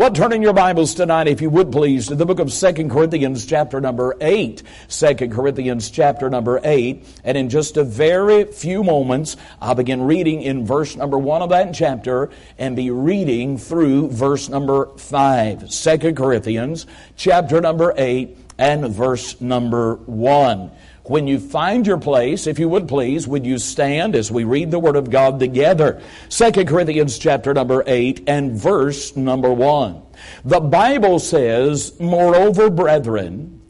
Well, 0.00 0.10
turn 0.10 0.32
in 0.32 0.40
your 0.40 0.54
Bibles 0.54 0.94
tonight, 0.94 1.28
if 1.28 1.42
you 1.42 1.50
would 1.50 1.70
please, 1.70 2.08
to 2.08 2.14
the 2.14 2.24
book 2.24 2.38
of 2.38 2.50
Second 2.50 2.90
Corinthians, 2.90 3.44
chapter 3.44 3.82
number 3.82 4.16
8. 4.18 4.62
2 4.88 5.14
Corinthians, 5.28 5.90
chapter 5.90 6.30
number 6.30 6.58
8. 6.64 7.04
And 7.22 7.36
in 7.36 7.50
just 7.50 7.76
a 7.76 7.84
very 7.84 8.44
few 8.44 8.82
moments, 8.82 9.36
I'll 9.60 9.74
begin 9.74 10.00
reading 10.00 10.40
in 10.40 10.64
verse 10.64 10.96
number 10.96 11.18
1 11.18 11.42
of 11.42 11.50
that 11.50 11.74
chapter 11.74 12.30
and 12.56 12.76
be 12.76 12.90
reading 12.90 13.58
through 13.58 14.08
verse 14.08 14.48
number 14.48 14.86
5. 14.96 15.68
2 15.68 16.14
Corinthians, 16.14 16.86
chapter 17.16 17.60
number 17.60 17.92
8 17.94 18.38
and 18.56 18.88
verse 18.88 19.38
number 19.38 19.96
1. 20.06 20.70
When 21.10 21.26
you 21.26 21.40
find 21.40 21.88
your 21.88 21.98
place, 21.98 22.46
if 22.46 22.60
you 22.60 22.68
would 22.68 22.86
please, 22.86 23.26
would 23.26 23.44
you 23.44 23.58
stand 23.58 24.14
as 24.14 24.30
we 24.30 24.44
read 24.44 24.70
the 24.70 24.78
Word 24.78 24.94
of 24.94 25.10
God 25.10 25.40
together? 25.40 26.00
2 26.28 26.64
Corinthians 26.66 27.18
chapter 27.18 27.52
number 27.52 27.82
8 27.84 28.22
and 28.28 28.52
verse 28.52 29.16
number 29.16 29.52
1. 29.52 30.02
The 30.44 30.60
Bible 30.60 31.18
says, 31.18 31.98
Moreover, 31.98 32.70
brethren, 32.70 33.60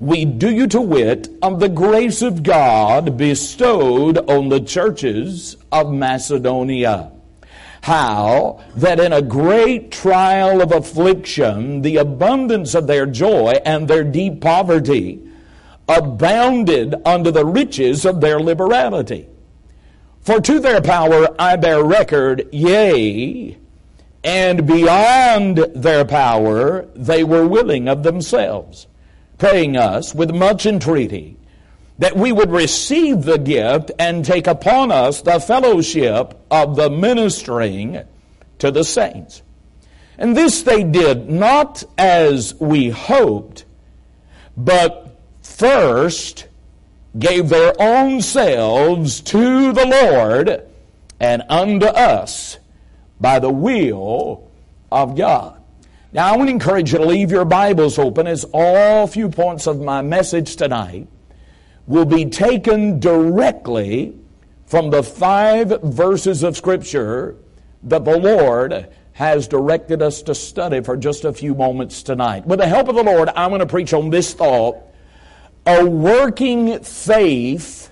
we 0.00 0.24
do 0.24 0.50
you 0.50 0.66
to 0.66 0.80
wit 0.80 1.28
of 1.40 1.60
the 1.60 1.68
grace 1.68 2.20
of 2.20 2.42
God 2.42 3.16
bestowed 3.16 4.18
on 4.28 4.48
the 4.48 4.58
churches 4.58 5.56
of 5.70 5.92
Macedonia. 5.92 7.12
How 7.80 8.64
that 8.74 8.98
in 8.98 9.12
a 9.12 9.22
great 9.22 9.92
trial 9.92 10.60
of 10.60 10.72
affliction, 10.72 11.82
the 11.82 11.98
abundance 11.98 12.74
of 12.74 12.88
their 12.88 13.06
joy 13.06 13.60
and 13.64 13.86
their 13.86 14.02
deep 14.02 14.40
poverty, 14.40 15.27
abounded 15.88 16.94
unto 17.04 17.30
the 17.30 17.46
riches 17.46 18.04
of 18.04 18.20
their 18.20 18.38
liberality. 18.38 19.26
For 20.20 20.40
to 20.40 20.60
their 20.60 20.82
power 20.82 21.34
I 21.38 21.56
bear 21.56 21.82
record, 21.82 22.48
yea, 22.52 23.56
and 24.22 24.66
beyond 24.66 25.58
their 25.74 26.04
power 26.04 26.86
they 26.94 27.24
were 27.24 27.46
willing 27.46 27.88
of 27.88 28.02
themselves, 28.02 28.86
praying 29.38 29.76
us 29.76 30.14
with 30.14 30.34
much 30.34 30.66
entreaty 30.66 31.38
that 31.98 32.16
we 32.16 32.30
would 32.30 32.50
receive 32.50 33.22
the 33.22 33.38
gift 33.38 33.90
and 33.98 34.24
take 34.24 34.46
upon 34.46 34.92
us 34.92 35.22
the 35.22 35.40
fellowship 35.40 36.40
of 36.50 36.76
the 36.76 36.88
ministering 36.88 38.02
to 38.58 38.70
the 38.70 38.84
saints. 38.84 39.42
And 40.16 40.36
this 40.36 40.62
they 40.62 40.84
did 40.84 41.28
not 41.28 41.84
as 41.96 42.54
we 42.60 42.90
hoped, 42.90 43.64
but 44.56 45.07
first 45.48 46.46
gave 47.18 47.48
their 47.48 47.72
own 47.80 48.20
selves 48.20 49.20
to 49.22 49.72
the 49.72 49.86
Lord 49.86 50.62
and 51.18 51.42
unto 51.48 51.86
us 51.86 52.58
by 53.20 53.38
the 53.38 53.50
will 53.50 54.50
of 54.92 55.16
God. 55.16 55.60
Now, 56.12 56.32
I 56.32 56.36
want 56.36 56.48
to 56.48 56.52
encourage 56.52 56.92
you 56.92 56.98
to 56.98 57.04
leave 57.04 57.30
your 57.30 57.44
Bibles 57.44 57.98
open 57.98 58.26
as 58.26 58.44
all 58.52 59.06
few 59.06 59.28
points 59.28 59.66
of 59.66 59.80
my 59.80 60.00
message 60.00 60.56
tonight 60.56 61.08
will 61.86 62.04
be 62.04 62.26
taken 62.26 63.00
directly 63.00 64.14
from 64.66 64.90
the 64.90 65.02
five 65.02 65.82
verses 65.82 66.42
of 66.42 66.56
Scripture 66.56 67.36
that 67.82 68.04
the 68.04 68.16
Lord 68.16 68.88
has 69.12 69.48
directed 69.48 70.00
us 70.00 70.22
to 70.22 70.34
study 70.34 70.80
for 70.80 70.96
just 70.96 71.24
a 71.24 71.32
few 71.32 71.54
moments 71.54 72.02
tonight. 72.02 72.46
With 72.46 72.60
the 72.60 72.68
help 72.68 72.88
of 72.88 72.94
the 72.94 73.02
Lord, 73.02 73.30
I'm 73.34 73.50
going 73.50 73.60
to 73.60 73.66
preach 73.66 73.92
on 73.92 74.10
this 74.10 74.32
thought 74.32 74.76
a 75.68 75.84
working 75.84 76.82
faith 76.82 77.90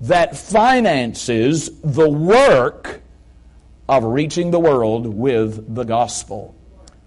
that 0.00 0.36
finances 0.36 1.70
the 1.82 2.10
work 2.10 3.00
of 3.88 4.02
reaching 4.02 4.50
the 4.50 4.58
world 4.58 5.06
with 5.06 5.72
the 5.72 5.84
gospel. 5.84 6.52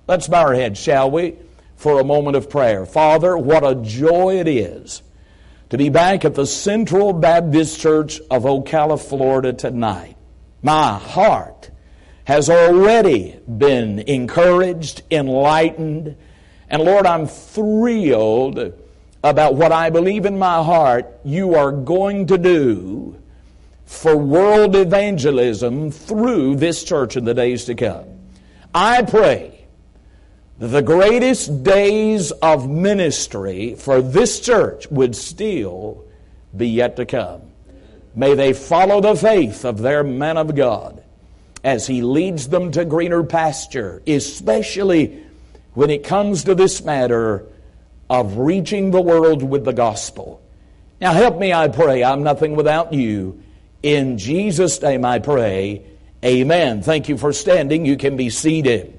Let's 0.08 0.30
bow 0.30 0.46
our 0.46 0.54
heads, 0.54 0.80
shall 0.80 1.12
we, 1.12 1.36
for 1.76 2.00
a 2.00 2.06
moment 2.06 2.38
of 2.38 2.50
prayer. 2.50 2.86
Father, 2.86 3.38
what 3.38 3.70
a 3.70 3.76
joy 3.76 4.40
it 4.40 4.48
is 4.48 5.04
to 5.70 5.78
be 5.78 5.90
back 5.90 6.24
at 6.24 6.34
the 6.34 6.46
Central 6.48 7.12
Baptist 7.12 7.82
Church 7.82 8.22
of 8.32 8.44
Ocala, 8.44 8.98
Florida 9.06 9.52
tonight. 9.52 10.16
My 10.62 10.98
heart 10.98 11.72
has 12.24 12.50
already 12.50 13.38
been 13.58 14.00
encouraged, 14.00 15.02
enlightened, 15.12 16.16
and 16.70 16.82
Lord, 16.82 17.06
I'm 17.06 17.28
thrilled 17.28 18.85
about 19.26 19.56
what 19.56 19.72
I 19.72 19.90
believe 19.90 20.28
in 20.28 20.38
my 20.38 20.64
heart 20.64 21.12
you 21.26 21.56
are 21.56 21.72
going 21.72 22.28
to 22.28 22.38
do 22.38 23.20
for 23.84 24.16
world 24.16 24.76
evangelism 24.76 25.90
through 25.90 26.58
this 26.58 26.84
church 26.84 27.18
in 27.18 27.26
the 27.26 27.34
days 27.34 27.66
to 27.66 27.74
come. 27.74 28.06
I 28.74 29.02
pray 29.02 29.66
that 30.60 30.68
the 30.68 30.84
greatest 30.84 31.64
days 31.64 32.30
of 32.34 32.70
ministry 32.70 33.74
for 33.74 34.00
this 34.00 34.40
church 34.40 34.88
would 34.92 35.16
still 35.16 36.06
be 36.56 36.68
yet 36.68 36.96
to 36.98 37.08
come. 37.08 37.42
May 38.14 38.36
they 38.36 38.54
follow 38.54 39.02
the 39.02 39.16
faith 39.16 39.66
of 39.66 39.80
their 39.80 40.04
man 40.04 40.38
of 40.38 40.56
God 40.56 41.04
as 41.64 41.88
he 41.88 42.04
leads 42.04 42.50
them 42.50 42.72
to 42.74 42.86
greener 42.86 43.24
pasture, 43.24 44.04
especially 44.06 45.24
when 45.74 45.90
it 45.90 46.04
comes 46.04 46.44
to 46.44 46.54
this 46.54 46.84
matter 46.86 47.48
of 48.10 48.38
reaching 48.38 48.92
the 48.92 49.02
world 49.02 49.44
with 49.44 49.66
the 49.66 49.74
gospel. 49.74 50.42
Now 51.02 51.14
help 51.14 51.38
me, 51.38 51.54
I 51.54 51.68
pray. 51.68 52.04
I'm 52.04 52.24
nothing 52.24 52.56
without 52.56 52.94
you. 52.94 53.42
In 53.84 54.18
Jesus' 54.18 54.82
name 54.82 55.06
I 55.06 55.20
pray. 55.20 55.86
Amen. 56.24 56.82
Thank 56.82 57.10
you 57.10 57.18
for 57.18 57.34
standing. 57.34 57.86
You 57.86 57.98
can 57.98 58.18
be 58.18 58.30
seated. 58.30 58.98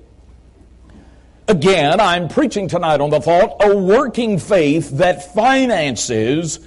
Again, 1.49 2.01
I'm 2.01 2.29
preaching 2.29 2.69
tonight 2.69 3.01
on 3.01 3.11
the 3.11 3.21
thought, 3.21 3.57
a 3.65 3.77
working 3.77 4.39
faith 4.39 4.91
that 4.99 5.33
finances 5.33 6.61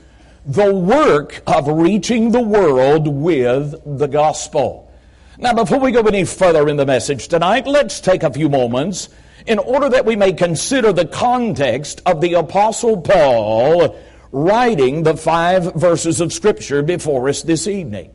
the 0.45 0.73
work 0.73 1.43
of 1.45 1.67
reaching 1.67 2.31
the 2.31 2.41
world 2.41 3.07
with 3.07 3.75
the 3.85 4.07
gospel. 4.07 4.91
Now, 5.37 5.53
before 5.53 5.79
we 5.79 5.91
go 5.91 6.01
any 6.01 6.25
further 6.25 6.67
in 6.67 6.77
the 6.77 6.85
message 6.85 7.27
tonight, 7.27 7.67
let's 7.67 7.99
take 8.01 8.23
a 8.23 8.31
few 8.31 8.49
moments 8.49 9.09
in 9.49 9.57
order 9.57 9.89
that 9.89 10.05
we 10.05 10.15
may 10.15 10.31
consider 10.31 10.93
the 10.93 11.07
context 11.07 12.03
of 12.05 12.21
the 12.21 12.35
Apostle 12.35 13.01
Paul 13.01 13.99
writing 14.31 15.01
the 15.01 15.17
five 15.17 15.73
verses 15.73 16.21
of 16.21 16.31
Scripture 16.31 16.83
before 16.83 17.27
us 17.27 17.41
this 17.41 17.65
evening. 17.67 18.11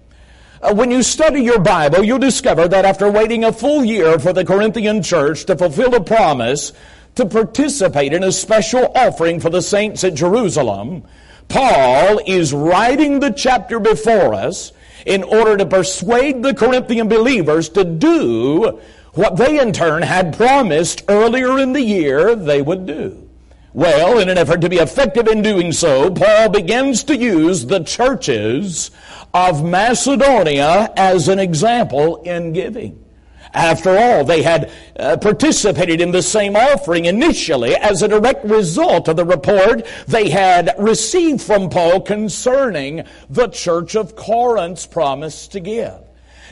Uh, 0.62 0.72
when 0.72 0.92
you 0.92 1.02
study 1.02 1.42
your 1.42 1.58
Bible, 1.58 2.04
you'll 2.04 2.20
discover 2.20 2.68
that 2.68 2.84
after 2.84 3.10
waiting 3.10 3.42
a 3.42 3.52
full 3.52 3.84
year 3.84 4.16
for 4.20 4.32
the 4.32 4.44
Corinthian 4.44 5.02
church 5.02 5.44
to 5.46 5.56
fulfill 5.56 5.92
a 5.96 6.00
promise 6.00 6.72
to 7.16 7.26
participate 7.26 8.12
in 8.12 8.22
a 8.22 8.30
special 8.30 8.92
offering 8.94 9.40
for 9.40 9.50
the 9.50 9.60
saints 9.60 10.04
at 10.04 10.14
Jerusalem, 10.14 11.02
Paul 11.48 12.20
is 12.28 12.52
writing 12.52 13.18
the 13.18 13.32
chapter 13.32 13.80
before 13.80 14.34
us 14.34 14.72
in 15.04 15.24
order 15.24 15.56
to 15.56 15.66
persuade 15.66 16.44
the 16.44 16.54
Corinthian 16.54 17.08
believers 17.08 17.70
to 17.70 17.82
do 17.82 18.80
what 19.14 19.36
they 19.36 19.60
in 19.60 19.72
turn 19.72 20.02
had 20.02 20.36
promised 20.36 21.02
earlier 21.08 21.58
in 21.58 21.72
the 21.72 21.82
year 21.82 22.34
they 22.34 22.60
would 22.62 22.86
do. 22.86 23.28
Well, 23.72 24.20
in 24.20 24.28
an 24.28 24.38
effort 24.38 24.60
to 24.60 24.69
be 24.69 24.76
effective 24.76 25.26
in 25.26 25.42
doing 25.42 25.72
so, 25.72 26.08
Paul 26.08 26.48
begins 26.48 27.02
to 27.04 27.16
use 27.16 27.66
the 27.66 27.82
churches 27.82 28.92
of 29.32 29.64
Macedonia 29.64 30.92
as 30.97 31.26
an 31.26 31.41
example 31.41 32.22
in 32.22 32.52
giving. 32.52 33.04
After 33.52 33.97
all, 33.97 34.25
they 34.25 34.42
had 34.42 34.70
uh, 34.97 35.16
participated 35.16 36.00
in 36.00 36.12
the 36.12 36.22
same 36.22 36.54
offering 36.54 37.04
initially 37.04 37.75
as 37.75 38.02
a 38.02 38.08
direct 38.08 38.44
result 38.44 39.08
of 39.08 39.16
the 39.16 39.25
report 39.25 39.86
they 40.06 40.28
had 40.28 40.75
received 40.78 41.41
from 41.41 41.69
Paul 41.69 42.00
concerning 42.00 43.04
the 43.28 43.48
church 43.48 43.96
of 43.96 44.14
Corinth's 44.16 44.86
promise 44.86 45.48
to 45.48 45.60
give. 45.60 46.03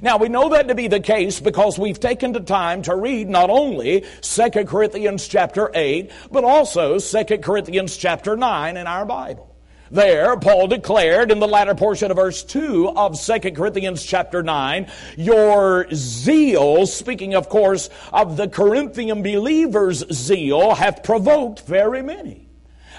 Now 0.02 0.16
we 0.16 0.28
know 0.28 0.48
that 0.48 0.66
to 0.66 0.74
be 0.74 0.88
the 0.88 0.98
case 0.98 1.38
because 1.38 1.78
we've 1.78 2.00
taken 2.00 2.32
the 2.32 2.40
time 2.40 2.82
to 2.82 2.96
read 2.96 3.30
not 3.30 3.50
only 3.50 4.04
2 4.20 4.50
Corinthians 4.64 5.28
chapter 5.28 5.70
8, 5.72 6.10
but 6.32 6.42
also 6.42 6.98
2 6.98 7.38
Corinthians 7.38 7.96
chapter 7.96 8.36
9 8.36 8.76
in 8.76 8.88
our 8.88 9.06
Bible. 9.06 9.54
There, 9.92 10.36
Paul 10.38 10.66
declared 10.66 11.30
in 11.30 11.38
the 11.38 11.46
latter 11.46 11.76
portion 11.76 12.10
of 12.10 12.16
verse 12.16 12.42
2 12.42 12.90
of 12.96 13.20
2 13.20 13.52
Corinthians 13.52 14.02
chapter 14.02 14.42
9, 14.42 14.90
your 15.16 15.86
zeal, 15.94 16.86
speaking 16.86 17.36
of 17.36 17.48
course 17.48 17.88
of 18.12 18.36
the 18.36 18.48
Corinthian 18.48 19.22
believers' 19.22 20.04
zeal, 20.12 20.74
hath 20.74 21.04
provoked 21.04 21.60
very 21.60 22.02
many. 22.02 22.48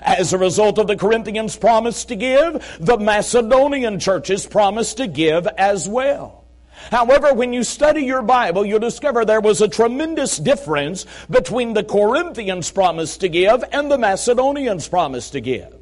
As 0.01 0.31
a 0.31 0.38
result 0.38 0.77
of 0.77 0.88
the 0.88 0.95
Corinthians' 0.95 1.57
promise 1.57 2.06
to 2.06 2.16
give, 2.16 2.77
the 2.80 2.98
Macedonian 2.98 4.00
churches 4.00 4.45
promised 4.45 4.98
to 4.98 5.07
give 5.07 5.48
as 5.57 5.89
well. 5.89 6.43
However, 6.92 7.34
when 7.34 7.54
you 7.54 7.64
study 7.64 8.04
your 8.04 8.22
Bible, 8.22 8.66
you'll 8.66 8.80
discover 8.80 9.25
there 9.25 9.42
was 9.42 9.62
a 9.62 9.68
tremendous 9.68 10.38
difference 10.38 11.06
between 11.30 11.74
the 11.74 11.84
Corinthians' 11.84 12.72
promise 12.72 13.18
to 13.18 13.30
give 13.30 13.64
and 13.72 13.90
the 13.92 13.98
Macedonians' 13.98 14.88
promise 14.88 15.30
to 15.31 15.42
give. 15.42 15.75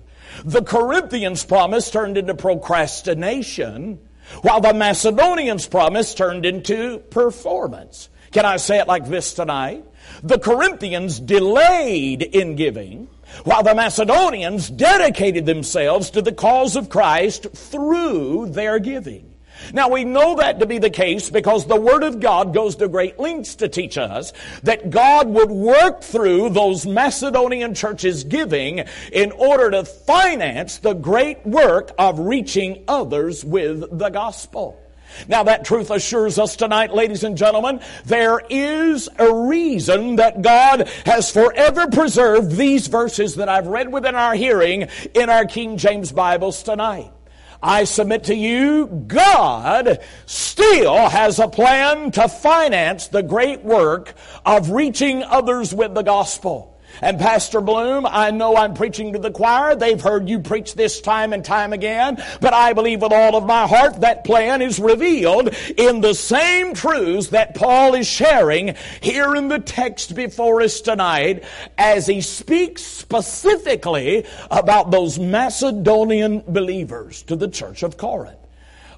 The 0.46 0.62
Corinthians' 0.62 1.44
promise 1.44 1.92
turned 1.92 2.18
into 2.18 2.34
procrastination, 2.34 4.00
while 4.42 4.62
the 4.62 4.74
Macedonians' 4.74 5.68
promise 5.68 6.14
turned 6.14 6.46
into 6.46 7.00
performance. 7.00 8.10
Can 8.32 8.46
I 8.46 8.58
say 8.58 8.80
it 8.80 8.88
like 8.88 9.08
this 9.08 9.34
tonight? 9.34 9.86
The 10.24 10.40
Corinthians 10.40 11.20
delayed 11.20 12.22
in 12.22 12.56
giving, 12.56 13.10
while 13.44 13.64
the 13.64 13.76
Macedonians 13.76 14.70
dedicated 14.70 15.46
themselves 15.46 16.12
to 16.12 16.22
the 16.22 16.32
cause 16.32 16.76
of 16.76 16.90
Christ 16.90 17.48
through 17.54 18.48
their 18.52 18.80
giving. 18.80 19.31
Now 19.74 19.90
we 19.90 20.04
know 20.04 20.36
that 20.36 20.60
to 20.60 20.66
be 20.66 20.80
the 20.80 20.90
case 20.90 21.30
because 21.30 21.66
the 21.66 21.80
Word 21.80 22.04
of 22.04 22.20
God 22.20 22.54
goes 22.54 22.76
to 22.78 22.88
great 22.88 23.20
lengths 23.20 23.56
to 23.56 23.70
teach 23.70 23.98
us 23.98 24.34
that 24.64 24.90
God 24.90 25.28
would 25.28 25.52
work 25.52 26.02
through 26.02 26.50
those 26.50 26.86
Macedonian 26.86 27.74
churches 27.74 28.24
giving 28.24 28.86
in 29.12 29.32
order 29.32 29.72
to 29.72 29.86
finance 29.86 30.78
the 30.80 30.94
great 30.94 31.46
work 31.46 31.92
of 31.98 32.20
reaching 32.20 32.84
others 32.88 33.44
with 33.46 33.98
the 33.98 34.10
gospel. 34.10 34.78
Now 35.28 35.44
that 35.44 35.66
truth 35.66 35.92
assures 35.92 36.40
us 36.40 36.56
tonight, 36.56 36.94
ladies 36.94 37.24
and 37.24 37.38
gentlemen, 37.38 37.82
there 38.06 38.42
is 38.50 39.10
a 39.20 39.34
reason 39.34 40.18
that 40.18 40.42
God 40.42 40.88
has 41.06 41.32
forever 41.32 41.88
preserved 41.88 42.52
these 42.52 42.88
verses 42.88 43.36
that 43.36 43.50
I've 43.50 43.68
read 43.68 43.92
within 43.92 44.16
our 44.16 44.34
hearing 44.34 44.88
in 45.14 45.30
our 45.30 45.46
King 45.46 45.78
James 45.78 46.12
Bibles 46.12 46.64
tonight. 46.64 47.12
I 47.64 47.84
submit 47.84 48.24
to 48.26 48.36
you, 48.36 48.88
God 48.88 50.00
still 50.26 51.10
has 51.10 51.38
a 51.40 51.48
plan 51.48 52.12
to 52.12 52.28
finance 52.28 53.08
the 53.08 53.22
great 53.22 53.64
work 53.64 54.16
of 54.46 54.72
reaching 54.72 55.22
others 55.24 55.74
with 55.74 55.94
the 55.94 56.02
gospel. 56.02 56.71
And 57.02 57.20
Pastor 57.20 57.62
Bloom, 57.62 58.06
I 58.06 58.32
know 58.32 58.56
I'm 58.56 58.74
preaching 58.74 59.14
to 59.14 59.20
the 59.20 59.32
choir. 59.32 59.76
They've 59.76 60.00
heard 60.00 60.30
you 60.30 60.40
preach 60.40 60.76
this 60.76 61.02
time 61.02 61.34
and 61.34 61.44
time 61.44 61.74
again. 61.74 62.24
But 62.40 62.54
I 62.54 62.74
believe 62.74 63.02
with 63.02 63.12
all 63.12 63.36
of 63.36 63.46
my 63.46 63.68
heart 63.68 64.02
that 64.02 64.24
plan 64.24 64.62
is 64.62 64.80
revealed 64.80 65.56
in 65.78 66.02
the 66.02 66.14
same 66.14 66.74
truths 66.74 67.30
that 67.30 67.56
Paul 67.56 67.96
is 67.96 68.08
sharing 68.08 68.76
here 69.02 69.36
in 69.36 69.48
the 69.48 69.60
text 69.60 70.16
before 70.16 70.62
us 70.62 70.82
tonight 70.82 71.44
as 71.78 72.06
he 72.06 72.22
speaks 72.22 72.84
specifically 72.84 74.26
about 74.52 74.92
those 74.92 75.18
Macedonian 75.18 76.44
believers 76.48 77.24
to 77.24 77.36
the 77.36 77.48
church 77.48 77.84
of 77.84 77.98
Corinth. 77.98 78.41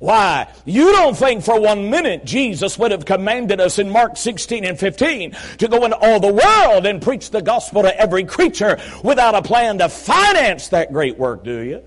Why? 0.04 0.52
You 0.66 0.92
don't 0.92 1.16
think 1.16 1.46
for 1.46 1.62
one 1.62 1.90
minute 1.90 2.26
Jesus 2.26 2.78
would 2.78 2.92
have 2.92 3.06
commanded 3.06 3.62
us 3.62 3.80
in 3.80 3.90
Mark 3.90 4.18
16 4.18 4.66
and 4.66 4.78
15 4.78 5.32
to 5.60 5.68
go 5.70 5.86
into 5.86 5.96
all 5.96 6.20
the 6.20 6.34
world 6.34 6.86
and 6.86 7.02
preach 7.02 7.30
the 7.30 7.42
gospel 7.42 7.84
to 7.84 7.98
every 7.98 8.26
creature 8.26 8.82
without 9.02 9.34
a 9.34 9.42
plan 9.42 9.78
to 9.78 9.88
finance 9.88 10.68
that 10.68 10.92
great 10.92 11.18
work, 11.18 11.46
do 11.46 11.60
you? 11.60 11.84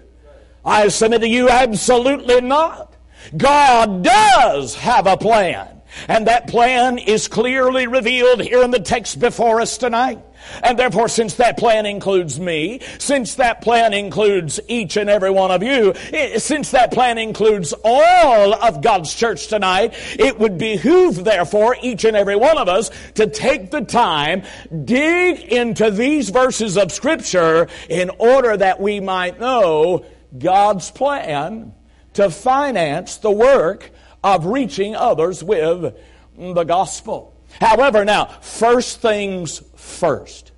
I 0.64 0.88
submit 0.88 1.20
to 1.20 1.28
you, 1.28 1.50
absolutely 1.50 2.40
not. 2.40 2.94
God 3.36 4.02
does 4.02 4.74
have 4.76 5.06
a 5.06 5.18
plan. 5.18 5.82
And 6.08 6.26
that 6.26 6.48
plan 6.48 6.96
is 6.96 7.28
clearly 7.28 7.86
revealed 7.86 8.40
here 8.40 8.62
in 8.62 8.70
the 8.70 8.80
text 8.80 9.20
before 9.20 9.60
us 9.60 9.76
tonight. 9.76 10.24
And 10.62 10.78
therefore, 10.78 11.08
since 11.08 11.34
that 11.34 11.56
plan 11.58 11.86
includes 11.86 12.38
me, 12.38 12.80
since 12.98 13.34
that 13.36 13.60
plan 13.62 13.92
includes 13.92 14.60
each 14.68 14.96
and 14.96 15.10
every 15.10 15.30
one 15.30 15.50
of 15.50 15.62
you, 15.62 15.94
since 16.38 16.70
that 16.70 16.92
plan 16.92 17.18
includes 17.18 17.74
all 17.84 18.54
of 18.54 18.82
God's 18.82 19.14
church 19.14 19.48
tonight, 19.48 19.94
it 20.18 20.38
would 20.38 20.58
behoove, 20.58 21.24
therefore, 21.24 21.76
each 21.82 22.04
and 22.04 22.16
every 22.16 22.36
one 22.36 22.58
of 22.58 22.68
us 22.68 22.90
to 23.14 23.26
take 23.26 23.70
the 23.70 23.82
time, 23.82 24.42
dig 24.84 25.40
into 25.52 25.90
these 25.90 26.30
verses 26.30 26.76
of 26.78 26.92
Scripture 26.92 27.68
in 27.88 28.10
order 28.18 28.56
that 28.56 28.80
we 28.80 29.00
might 29.00 29.38
know 29.40 30.04
God's 30.38 30.90
plan 30.90 31.74
to 32.14 32.30
finance 32.30 33.18
the 33.18 33.30
work 33.30 33.90
of 34.24 34.46
reaching 34.46 34.96
others 34.96 35.44
with 35.44 35.94
the 36.38 36.64
gospel. 36.64 37.35
However, 37.60 38.04
now, 38.04 38.26
first 38.40 39.00
things 39.00 39.62
first. 39.76 40.52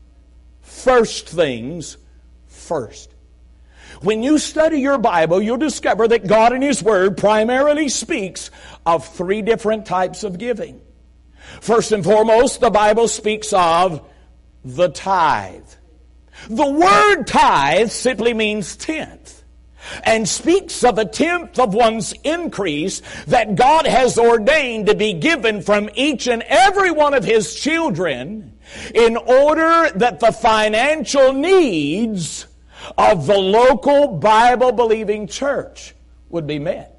First 0.63 1.29
things 1.29 1.97
first. 2.47 3.15
When 4.01 4.23
you 4.23 4.39
study 4.39 4.81
your 4.81 4.99
Bible, 4.99 5.43
you'll 5.43 5.57
discover 5.57 6.07
that 6.09 6.27
God 6.27 6.53
in 6.53 6.63
His 6.63 6.83
Word 6.83 7.17
primarily 7.17 7.89
speaks 7.89 8.51
of 8.87 9.07
three 9.07 9.43
different 9.43 9.87
types 9.87 10.23
of 10.23 10.39
giving. 10.39 10.81
First 11.61 11.93
and 11.93 12.05
foremost, 12.05 12.61
the 12.61 12.71
Bible 12.71 13.09
speaks 13.09 13.53
of 13.53 14.07
the 14.65 14.89
tithe. 14.89 15.65
The 16.49 16.71
word 16.71 17.25
tithe 17.25 17.91
simply 17.91 18.35
means 18.35 18.77
tenth 18.77 19.38
and 20.05 20.29
speaks 20.29 20.85
of 20.85 20.99
a 20.99 21.05
tenth 21.05 21.59
of 21.59 21.75
one's 21.75 22.13
increase 22.25 23.03
that 23.27 23.55
God 23.55 23.87
has 23.87 24.19
ordained 24.19 24.87
to 24.87 24.95
be 24.95 25.13
given 25.13 25.63
from 25.63 25.91
each 25.95 26.27
and 26.27 26.43
every 26.43 26.91
one 26.91 27.15
of 27.15 27.25
His 27.25 27.55
children 27.55 28.59
in 28.95 29.17
order 29.17 29.91
that 29.97 30.21
the 30.21 30.33
financial 30.33 31.33
needs 31.33 32.47
of 32.97 33.27
the 33.27 33.39
local 33.39 34.09
Bible 34.09 34.73
believing 34.73 35.27
church 35.27 35.95
would 36.29 36.47
be 36.47 36.59
met. 36.59 36.98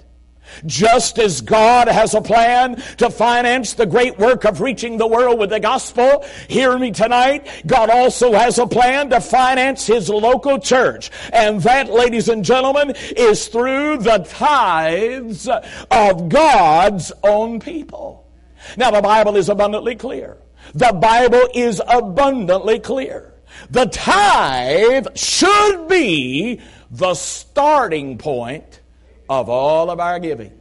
Just 0.66 1.20
as 1.20 1.42
God 1.42 1.88
has 1.88 2.14
a 2.14 2.22
plan 2.22 2.82
to 2.98 3.10
finance 3.10 3.74
the 3.74 3.86
great 3.86 4.18
work 4.18 4.46
of 4.46 4.62
reaching 4.62 4.98
the 4.98 5.08
world 5.08 5.40
with 5.40 5.50
the 5.50 5.60
gospel, 5.60 6.26
hear 6.48 6.78
me 6.78 6.92
tonight, 6.92 7.48
God 7.66 7.90
also 7.90 8.34
has 8.34 8.58
a 8.58 8.68
plan 8.68 9.10
to 9.10 9.22
finance 9.22 9.88
His 9.88 10.10
local 10.10 10.60
church. 10.60 11.12
And 11.32 11.62
that, 11.62 11.90
ladies 11.90 12.30
and 12.30 12.44
gentlemen, 12.44 12.94
is 13.16 13.48
through 13.48 13.98
the 13.98 14.20
tithes 14.20 15.48
of 15.92 16.30
God's 16.30 17.12
own 17.24 17.60
people. 17.60 18.28
Now 18.78 18.92
the 18.92 19.02
Bible 19.02 19.36
is 19.36 19.50
abundantly 19.50 19.96
clear. 19.96 20.38
The 20.74 20.94
Bible 20.94 21.48
is 21.54 21.82
abundantly 21.88 22.80
clear. 22.80 23.34
The 23.70 23.86
tithe 23.86 25.08
should 25.16 25.88
be 25.88 26.62
the 26.92 27.14
starting 27.14 28.18
point 28.18 28.69
of 29.30 29.48
all 29.48 29.90
of 29.90 30.00
our 30.00 30.20
giving. 30.20 30.59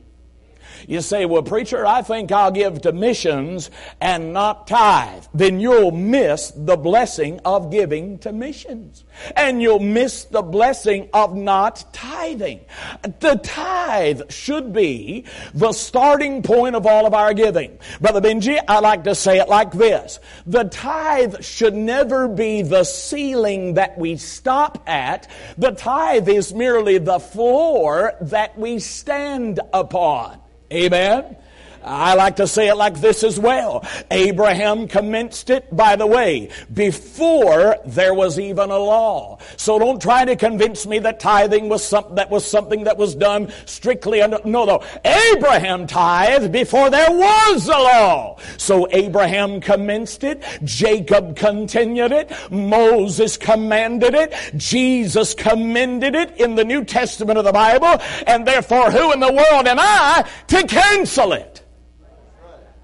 You 0.89 1.03
say, 1.03 1.27
well, 1.27 1.43
preacher, 1.43 1.85
I 1.85 2.01
think 2.01 2.33
I'll 2.33 2.51
give 2.51 2.81
to 2.81 2.93
missions 2.93 3.71
and 4.01 4.33
not 4.33 4.67
tithe. 4.67 5.23
Then 5.35 5.61
you'll 5.61 5.91
miss 5.91 6.51
the 6.57 6.79
blessing 6.79 7.41
of 7.45 7.71
giving 7.71 8.19
to 8.21 8.33
missions. 8.33 9.05
And 9.37 9.61
you'll 9.61 9.81
miss 9.81 10.25
the 10.25 10.41
blessing 10.41 11.11
of 11.13 11.37
not 11.37 11.85
tithing. 11.93 12.65
The 13.03 13.39
tithe 13.43 14.31
should 14.31 14.73
be 14.73 15.27
the 15.53 15.75
starting 15.75 16.43
point 16.43 16.75
of 16.75 16.87
all 16.87 17.05
of 17.05 17.13
our 17.13 17.35
giving. 17.35 17.79
Brother 18.01 18.23
Benji, 18.23 18.59
I 18.67 18.81
like 18.81 19.05
to 19.05 19.15
say 19.15 19.41
it 19.41 19.49
like 19.51 19.73
this. 19.73 20.21
The 20.47 20.65
tithe 20.65 21.43
should 21.43 21.75
never 21.75 22.29
be 22.29 22.63
the 22.63 22.85
ceiling 22.85 23.75
that 23.75 23.99
we 23.99 24.17
stop 24.17 24.83
at. 24.89 25.31
The 25.59 25.73
tithe 25.73 26.31
is 26.31 26.55
merely 26.55 26.97
the 26.97 27.21
floor 27.21 28.15
that 28.23 28.59
we 28.59 28.79
stand 28.79 29.61
upon. 29.75 30.41
Amen. 30.73 31.37
I 31.83 32.15
like 32.15 32.37
to 32.37 32.47
say 32.47 32.69
it 32.69 32.75
like 32.77 33.01
this 33.01 33.23
as 33.23 33.39
well. 33.39 33.87
Abraham 34.11 34.89
commenced 34.89 35.51
it, 35.51 35.75
by 35.75 35.97
the 35.97 36.07
way, 36.07 36.51
before 36.73 37.77
there 37.87 38.15
was 38.15 38.39
even 38.39 38.71
a 38.71 38.79
law. 38.79 39.39
So 39.57 39.79
don't 39.79 40.01
try 40.01 40.25
to 40.25 40.37
convince 40.37 40.87
me 40.87 40.99
that 41.01 41.21
tithing 41.21 41.69
was 41.69 41.85
something 41.85 42.15
that 42.17 42.31
was 42.31 42.45
something 42.45 42.85
that 42.85 42.97
was 42.97 43.15
done 43.15 43.53
strictly 43.67 44.23
under, 44.23 44.41
no, 44.45 44.65
no. 44.65 44.83
Abraham 45.05 45.87
tithed 45.87 46.53
before 46.53 46.91
there 46.91 47.11
was 47.11 47.67
a 47.69 47.71
law. 47.71 48.39
So 48.57 48.89
Abraham 48.91 49.61
commenced 49.61 50.25
it, 50.25 50.43
Jacob 50.65 51.37
continued 51.37 52.13
it, 52.13 52.33
Moses 52.51 53.37
commanded 53.37 54.15
it, 54.15 54.35
Jesus 54.57 55.35
commended 55.35 56.15
it 56.15 56.37
in 56.39 56.55
the 56.55 56.65
New 56.65 56.85
Testament 56.85 57.39
of 57.39 57.45
the 57.45 57.53
Bible, 57.53 58.03
and 58.27 58.47
therefore 58.47 58.91
who 58.91 59.13
in 59.13 59.21
the 59.21 59.33
world 59.33 59.67
am 59.67 59.79
I 59.79 60.29
to 60.49 60.67
cancel 60.67 61.33
it? 61.33 61.65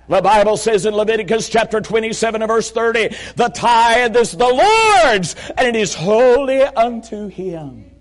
The 0.08 0.20
Bible 0.20 0.56
says 0.56 0.84
in 0.84 0.94
Leviticus 0.94 1.49
chapter 1.49 1.80
27 1.80 2.42
and 2.42 2.49
verse 2.49 2.70
30, 2.70 3.08
the 3.37 3.49
tithe 3.49 4.16
is 4.16 4.32
the 4.32 4.44
Lord's 4.44 5.34
and 5.56 5.68
it 5.68 5.76
is 5.76 5.94
holy 5.94 6.62
unto 6.62 7.28
him. 7.28 7.93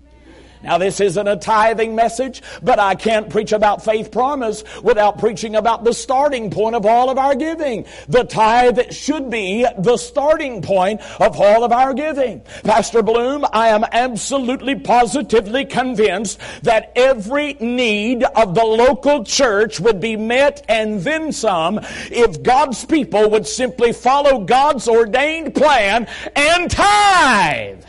Now, 0.64 0.78
this 0.78 1.00
isn't 1.00 1.28
a 1.28 1.36
tithing 1.36 1.94
message, 1.94 2.42
but 2.62 2.78
I 2.78 2.94
can't 2.94 3.28
preach 3.28 3.52
about 3.52 3.84
faith 3.84 4.10
promise 4.10 4.64
without 4.82 5.18
preaching 5.18 5.56
about 5.56 5.84
the 5.84 5.92
starting 5.92 6.50
point 6.50 6.74
of 6.74 6.86
all 6.86 7.10
of 7.10 7.18
our 7.18 7.34
giving. 7.34 7.84
The 8.08 8.24
tithe 8.24 8.90
should 8.90 9.28
be 9.28 9.66
the 9.78 9.98
starting 9.98 10.62
point 10.62 11.02
of 11.20 11.38
all 11.38 11.64
of 11.64 11.72
our 11.72 11.92
giving. 11.92 12.40
Pastor 12.64 13.02
Bloom, 13.02 13.44
I 13.52 13.68
am 13.68 13.84
absolutely 13.92 14.74
positively 14.76 15.66
convinced 15.66 16.40
that 16.62 16.92
every 16.96 17.54
need 17.60 18.24
of 18.24 18.54
the 18.54 18.64
local 18.64 19.22
church 19.24 19.80
would 19.80 20.00
be 20.00 20.16
met 20.16 20.64
and 20.68 21.00
then 21.00 21.30
some 21.32 21.80
if 22.10 22.42
God's 22.42 22.84
people 22.86 23.28
would 23.30 23.46
simply 23.46 23.92
follow 23.92 24.40
God's 24.40 24.88
ordained 24.88 25.54
plan 25.54 26.08
and 26.34 26.70
tithe. 26.70 27.84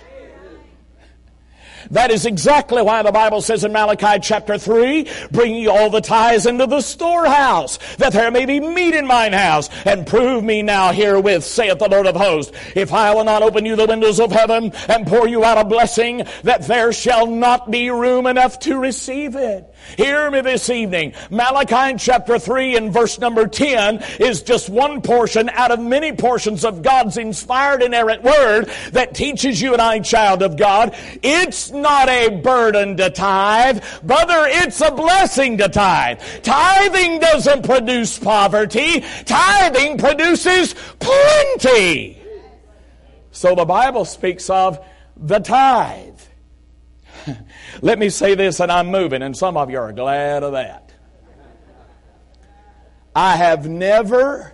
That 1.91 2.11
is 2.11 2.25
exactly 2.25 2.81
why 2.81 3.03
the 3.03 3.11
Bible 3.11 3.41
says 3.41 3.63
in 3.63 3.71
Malachi 3.71 4.19
chapter 4.21 4.57
3, 4.57 5.07
bring 5.31 5.55
ye 5.55 5.67
all 5.67 5.89
the 5.89 6.01
tithes 6.01 6.45
into 6.45 6.65
the 6.65 6.81
storehouse, 6.81 7.77
that 7.97 8.13
there 8.13 8.31
may 8.31 8.45
be 8.45 8.59
meat 8.59 8.95
in 8.95 9.05
mine 9.05 9.33
house, 9.33 9.69
and 9.85 10.07
prove 10.07 10.43
me 10.43 10.61
now 10.61 10.91
herewith, 10.91 11.43
saith 11.43 11.79
the 11.79 11.89
Lord 11.89 12.07
of 12.07 12.15
hosts, 12.15 12.51
if 12.75 12.93
I 12.93 13.13
will 13.13 13.23
not 13.23 13.43
open 13.43 13.65
you 13.65 13.75
the 13.75 13.85
windows 13.85 14.19
of 14.19 14.31
heaven 14.31 14.71
and 14.87 15.05
pour 15.05 15.27
you 15.27 15.43
out 15.43 15.57
a 15.57 15.65
blessing, 15.65 16.23
that 16.43 16.63
there 16.63 16.91
shall 16.91 17.27
not 17.27 17.69
be 17.69 17.89
room 17.89 18.25
enough 18.25 18.59
to 18.59 18.77
receive 18.77 19.35
it. 19.35 19.73
Hear 19.97 20.29
me 20.29 20.41
this 20.41 20.69
evening. 20.69 21.13
Malachi 21.29 21.97
chapter 21.97 22.37
3 22.37 22.75
and 22.75 22.91
verse 22.91 23.19
number 23.19 23.47
10 23.47 24.03
is 24.19 24.41
just 24.41 24.69
one 24.69 25.01
portion 25.01 25.49
out 25.49 25.71
of 25.71 25.79
many 25.79 26.11
portions 26.11 26.65
of 26.65 26.81
God's 26.81 27.17
inspired 27.17 27.81
inerrant 27.81 28.23
word 28.23 28.69
that 28.91 29.13
teaches 29.13 29.61
you 29.61 29.73
and 29.73 29.81
I, 29.81 29.99
child 29.99 30.41
of 30.41 30.57
God. 30.57 30.95
It's 31.23 31.71
not 31.71 32.09
a 32.09 32.41
burden 32.41 32.97
to 32.97 33.09
tithe. 33.09 33.83
Brother, 34.03 34.45
it's 34.47 34.81
a 34.81 34.91
blessing 34.91 35.57
to 35.59 35.69
tithe. 35.69 36.19
Tithing 36.43 37.19
doesn't 37.19 37.63
produce 37.63 38.19
poverty. 38.19 39.01
Tithing 39.25 39.97
produces 39.97 40.75
plenty. 40.99 42.21
So 43.31 43.53
the 43.55 43.65
Bible 43.65 44.05
speaks 44.05 44.49
of 44.49 44.83
the 45.17 45.39
tithe. 45.39 46.14
Let 47.81 47.99
me 47.99 48.09
say 48.09 48.35
this, 48.35 48.59
and 48.59 48.71
I'm 48.71 48.87
moving, 48.87 49.21
and 49.21 49.35
some 49.35 49.57
of 49.57 49.69
you 49.69 49.79
are 49.79 49.91
glad 49.91 50.43
of 50.43 50.53
that. 50.53 50.93
I 53.15 53.35
have 53.35 53.67
never, 53.67 54.53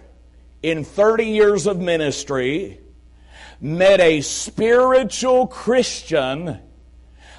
in 0.61 0.83
30 0.83 1.25
years 1.25 1.67
of 1.67 1.79
ministry, 1.79 2.79
met 3.59 3.99
a 3.99 4.21
spiritual 4.21 5.47
Christian 5.47 6.59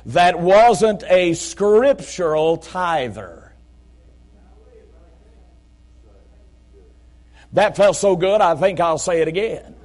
that 0.06 0.38
wasn't 0.40 1.04
a 1.08 1.34
scriptural 1.34 2.56
tither. 2.56 3.54
That 7.52 7.76
felt 7.76 7.96
so 7.96 8.16
good, 8.16 8.40
I 8.40 8.54
think 8.56 8.80
I'll 8.80 8.98
say 8.98 9.20
it 9.20 9.28
again. 9.28 9.76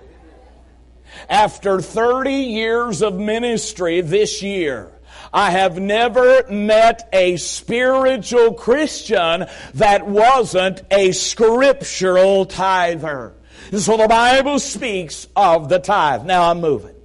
After 1.29 1.81
30 1.81 2.31
years 2.31 3.01
of 3.01 3.15
ministry 3.15 4.01
this 4.01 4.41
year, 4.41 4.96
I 5.33 5.51
have 5.51 5.79
never 5.79 6.45
met 6.49 7.09
a 7.11 7.37
spiritual 7.37 8.53
Christian 8.53 9.45
that 9.73 10.07
wasn't 10.07 10.81
a 10.91 11.11
scriptural 11.11 12.45
tither. 12.45 13.33
So 13.71 13.97
the 13.97 14.07
Bible 14.07 14.59
speaks 14.59 15.27
of 15.35 15.69
the 15.69 15.79
tithe. 15.79 16.25
Now 16.25 16.49
I'm 16.49 16.61
moving. 16.61 16.95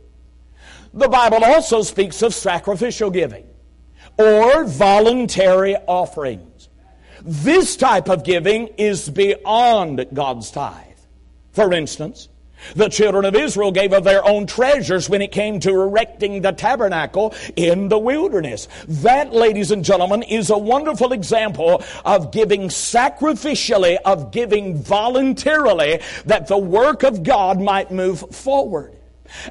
The 0.95 1.09
Bible 1.09 1.45
also 1.45 1.83
speaks 1.83 2.23
of 2.23 2.35
sacrificial 2.35 3.11
giving 3.11 3.47
or 4.19 4.64
voluntary 4.64 5.76
offerings. 5.87 6.69
This 7.23 7.76
type 7.76 8.09
of 8.09 8.25
giving 8.25 8.69
is 8.79 9.09
beyond 9.09 10.07
God's 10.12 10.50
tithe. 10.50 10.87
For 11.52 11.73
instance, 11.73 12.29
the 12.75 12.88
children 12.88 13.25
of 13.25 13.35
Israel 13.35 13.73
gave 13.73 13.92
of 13.92 14.04
their 14.04 14.25
own 14.26 14.47
treasures 14.47 15.09
when 15.09 15.23
it 15.23 15.33
came 15.33 15.61
to 15.61 15.71
erecting 15.71 16.42
the 16.42 16.52
tabernacle 16.52 17.35
in 17.57 17.88
the 17.88 17.99
wilderness. 17.99 18.69
That, 18.88 19.33
ladies 19.33 19.71
and 19.71 19.85
gentlemen, 19.85 20.23
is 20.23 20.50
a 20.50 20.59
wonderful 20.59 21.12
example 21.12 21.83
of 22.04 22.33
giving 22.33 22.69
sacrificially, 22.69 23.97
of 24.04 24.31
giving 24.31 24.76
voluntarily, 24.76 26.00
that 26.26 26.47
the 26.47 26.59
work 26.59 27.02
of 27.02 27.23
God 27.23 27.61
might 27.61 27.90
move 27.90 28.21
forward. 28.35 28.97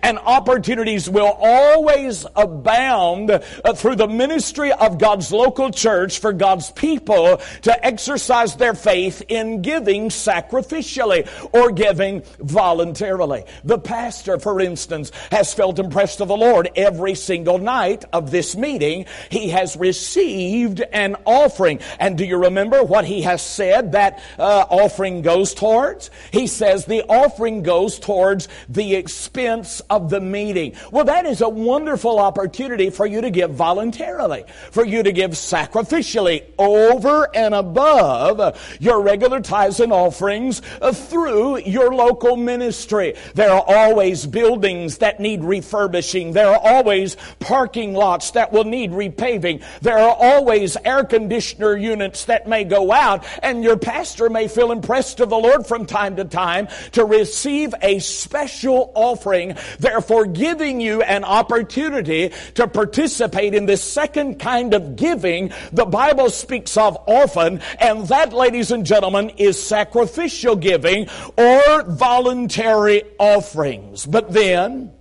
And 0.04 0.20
opportunities 0.20 1.10
will 1.10 1.38
always 1.40 2.26
abound 2.36 3.32
uh, 3.32 3.74
through 3.74 3.96
the 3.96 4.08
ministry 4.08 4.72
of 4.72 4.98
God's 4.98 5.32
local 5.32 5.72
church 5.72 6.20
for 6.20 6.34
God's 6.34 6.72
people 6.72 7.42
to 7.64 7.86
exercise 7.86 8.56
their 8.56 8.74
faith 8.74 9.24
in 9.28 9.62
giving 9.62 10.10
sacrificially 10.10 11.28
or 11.54 11.72
giving 11.72 12.24
voluntarily. 12.40 13.46
The 13.64 13.80
pastor, 13.80 14.40
for 14.40 14.60
instance, 14.60 15.12
has 15.32 15.54
felt 15.54 15.80
impressed 15.80 16.22
of 16.22 16.28
the 16.28 16.38
Lord 16.38 16.70
every 16.76 17.16
single 17.16 17.58
night 17.58 18.06
of 18.14 18.32
this 18.32 18.56
meeting. 18.56 19.06
He 19.30 19.50
has 19.50 19.76
received 19.76 20.82
an 20.92 21.16
offering. 21.26 21.80
And 22.00 22.18
do 22.18 22.26
you 22.26 22.38
remember 22.38 22.84
what 22.84 23.06
he 23.06 23.22
has 23.24 23.42
said 23.42 23.94
that 23.94 24.22
uh, 24.38 24.66
offering 24.70 25.22
goes 25.22 25.54
towards? 25.54 26.12
He 26.32 26.48
says 26.48 26.86
the 26.86 27.04
offering 27.04 27.64
goes 27.64 28.00
towards 28.00 28.48
the 28.70 28.96
expense 28.96 29.71
of 29.90 30.10
the 30.10 30.20
meeting. 30.20 30.74
Well, 30.92 31.06
that 31.06 31.26
is 31.26 31.42
a 31.42 31.50
wonderful 31.50 32.20
opportunity 32.20 32.90
for 32.90 33.06
you 33.06 33.22
to 33.22 33.30
give 33.30 33.52
voluntarily, 33.52 34.44
for 34.72 34.86
you 34.86 35.04
to 35.04 35.12
give 35.12 35.32
sacrificially 35.32 36.44
over 36.58 37.34
and 37.34 37.54
above 37.54 38.78
your 38.80 39.02
regular 39.02 39.40
tithes 39.40 39.80
and 39.80 39.94
offerings 39.94 40.62
uh, 40.82 40.92
through 40.92 41.60
your 41.60 41.94
local 41.94 42.36
ministry. 42.36 43.16
There 43.36 43.52
are 43.52 43.64
always 43.66 44.26
buildings 44.26 44.98
that 44.98 45.20
need 45.20 45.44
refurbishing. 45.44 46.34
There 46.34 46.48
are 46.48 46.60
always 46.62 47.16
parking 47.40 47.94
lots 47.94 48.32
that 48.32 48.52
will 48.52 48.66
need 48.66 48.92
repaving. 48.92 49.64
There 49.82 49.98
are 49.98 50.16
always 50.20 50.76
air 50.84 51.04
conditioner 51.04 51.78
units 51.78 52.26
that 52.26 52.48
may 52.48 52.64
go 52.64 52.92
out 52.92 53.26
and 53.42 53.64
your 53.64 53.78
pastor 53.78 54.30
may 54.30 54.48
feel 54.48 54.72
impressed 54.72 55.20
of 55.20 55.30
the 55.30 55.38
Lord 55.38 55.66
from 55.66 55.86
time 55.86 56.16
to 56.18 56.26
time 56.26 56.68
to 56.94 57.06
receive 57.06 57.74
a 57.82 58.00
special 58.00 58.92
offering 58.96 59.56
therefore 59.80 60.26
giving 60.26 60.82
you 60.82 61.02
an 61.02 61.24
opportunity 61.24 62.32
to 62.56 62.68
participate 62.68 63.54
in 63.54 63.66
this 63.66 63.84
second 63.84 64.40
kind 64.40 64.74
of 64.74 64.96
giving 64.96 65.52
the 65.72 65.86
Bible 65.86 66.30
speaks 66.30 66.78
of 66.78 66.98
often, 67.08 67.62
and 67.80 68.08
that, 68.08 68.34
ladies 68.34 68.72
and 68.72 68.86
gentlemen, 68.86 69.30
is 69.38 69.62
sacrificial 69.62 70.56
giving 70.56 71.08
or 71.38 71.84
voluntary 71.84 73.04
offerings. 73.20 74.06
But 74.06 74.32
then, 74.32 74.92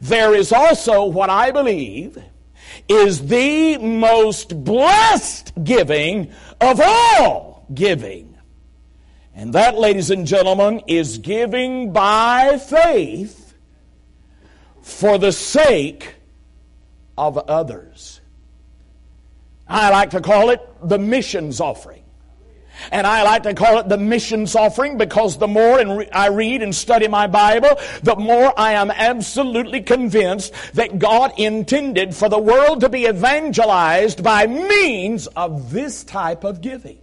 there 0.00 0.34
is 0.34 0.52
also 0.52 1.04
what 1.04 1.30
I 1.30 1.50
believe 1.50 2.18
is 2.88 3.26
the 3.26 3.78
most 3.78 4.64
blessed 4.64 5.52
giving 5.62 6.32
of 6.60 6.80
all 6.80 7.66
giving. 7.72 8.36
And 9.34 9.52
that, 9.54 9.78
ladies 9.78 10.10
and 10.10 10.26
gentlemen, 10.26 10.82
is 10.86 11.18
giving 11.18 11.92
by 11.92 12.58
faith 12.58 13.39
for 14.82 15.18
the 15.18 15.32
sake 15.32 16.14
of 17.16 17.36
others. 17.36 18.20
I 19.68 19.90
like 19.90 20.10
to 20.10 20.20
call 20.20 20.50
it 20.50 20.60
the 20.82 20.98
missions 20.98 21.60
offering. 21.60 22.02
And 22.90 23.06
I 23.06 23.22
like 23.22 23.42
to 23.42 23.54
call 23.54 23.78
it 23.78 23.88
the 23.88 23.98
missions 23.98 24.56
offering 24.56 24.96
because 24.96 25.36
the 25.36 25.46
more 25.46 26.04
I 26.12 26.28
read 26.28 26.62
and 26.62 26.74
study 26.74 27.08
my 27.08 27.26
Bible, 27.26 27.78
the 28.02 28.16
more 28.16 28.58
I 28.58 28.72
am 28.72 28.90
absolutely 28.90 29.82
convinced 29.82 30.54
that 30.74 30.98
God 30.98 31.38
intended 31.38 32.14
for 32.14 32.28
the 32.28 32.38
world 32.38 32.80
to 32.80 32.88
be 32.88 33.06
evangelized 33.06 34.24
by 34.24 34.46
means 34.46 35.26
of 35.28 35.70
this 35.70 36.04
type 36.04 36.42
of 36.42 36.60
giving. 36.60 36.98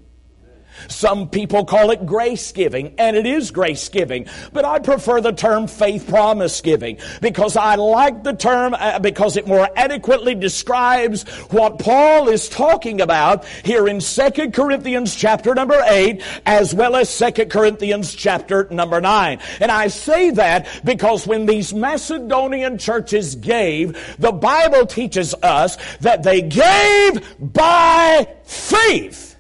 Some 0.88 1.30
people 1.30 1.66
call 1.66 1.92
it 1.92 2.06
grace 2.06 2.52
giving, 2.52 2.96
and 2.98 3.16
it 3.16 3.26
is 3.26 3.52
grace 3.52 3.90
giving. 3.90 4.28
But 4.54 4.66
I 4.66 4.80
prefer 4.80 5.22
the 5.22 5.32
term 5.32 5.68
faith 5.68 6.08
promise 6.08 6.62
giving 6.62 6.98
because 7.22 7.58
I 7.58 7.76
like 7.76 8.24
the 8.24 8.34
term 8.34 8.74
uh, 8.74 9.00
because 9.00 9.38
it 9.38 9.48
more 9.48 9.70
adequately 9.76 10.36
describes 10.36 11.24
what 11.50 11.80
Paul 11.80 12.28
is 12.30 12.50
talking 12.50 13.02
about 13.02 13.46
here 13.64 13.88
in 13.88 14.00
2 14.00 14.52
Corinthians 14.52 15.16
chapter 15.16 15.54
number 15.54 15.80
8 15.86 16.22
as 16.46 16.74
well 16.74 16.96
as 16.96 17.18
2 17.18 17.46
Corinthians 17.46 18.14
chapter 18.14 18.68
number 18.72 19.02
9. 19.02 19.40
And 19.60 19.72
I 19.72 19.88
say 19.88 20.32
that 20.32 20.68
because 20.84 21.28
when 21.28 21.46
these 21.46 21.74
Macedonian 21.74 22.78
churches 22.78 23.36
gave, 23.36 23.98
the 24.20 24.32
Bible 24.32 24.86
teaches 24.86 25.34
us 25.36 25.78
that 26.00 26.24
they 26.24 26.42
gave 26.42 27.38
by 27.40 28.28
faith. 28.44 29.37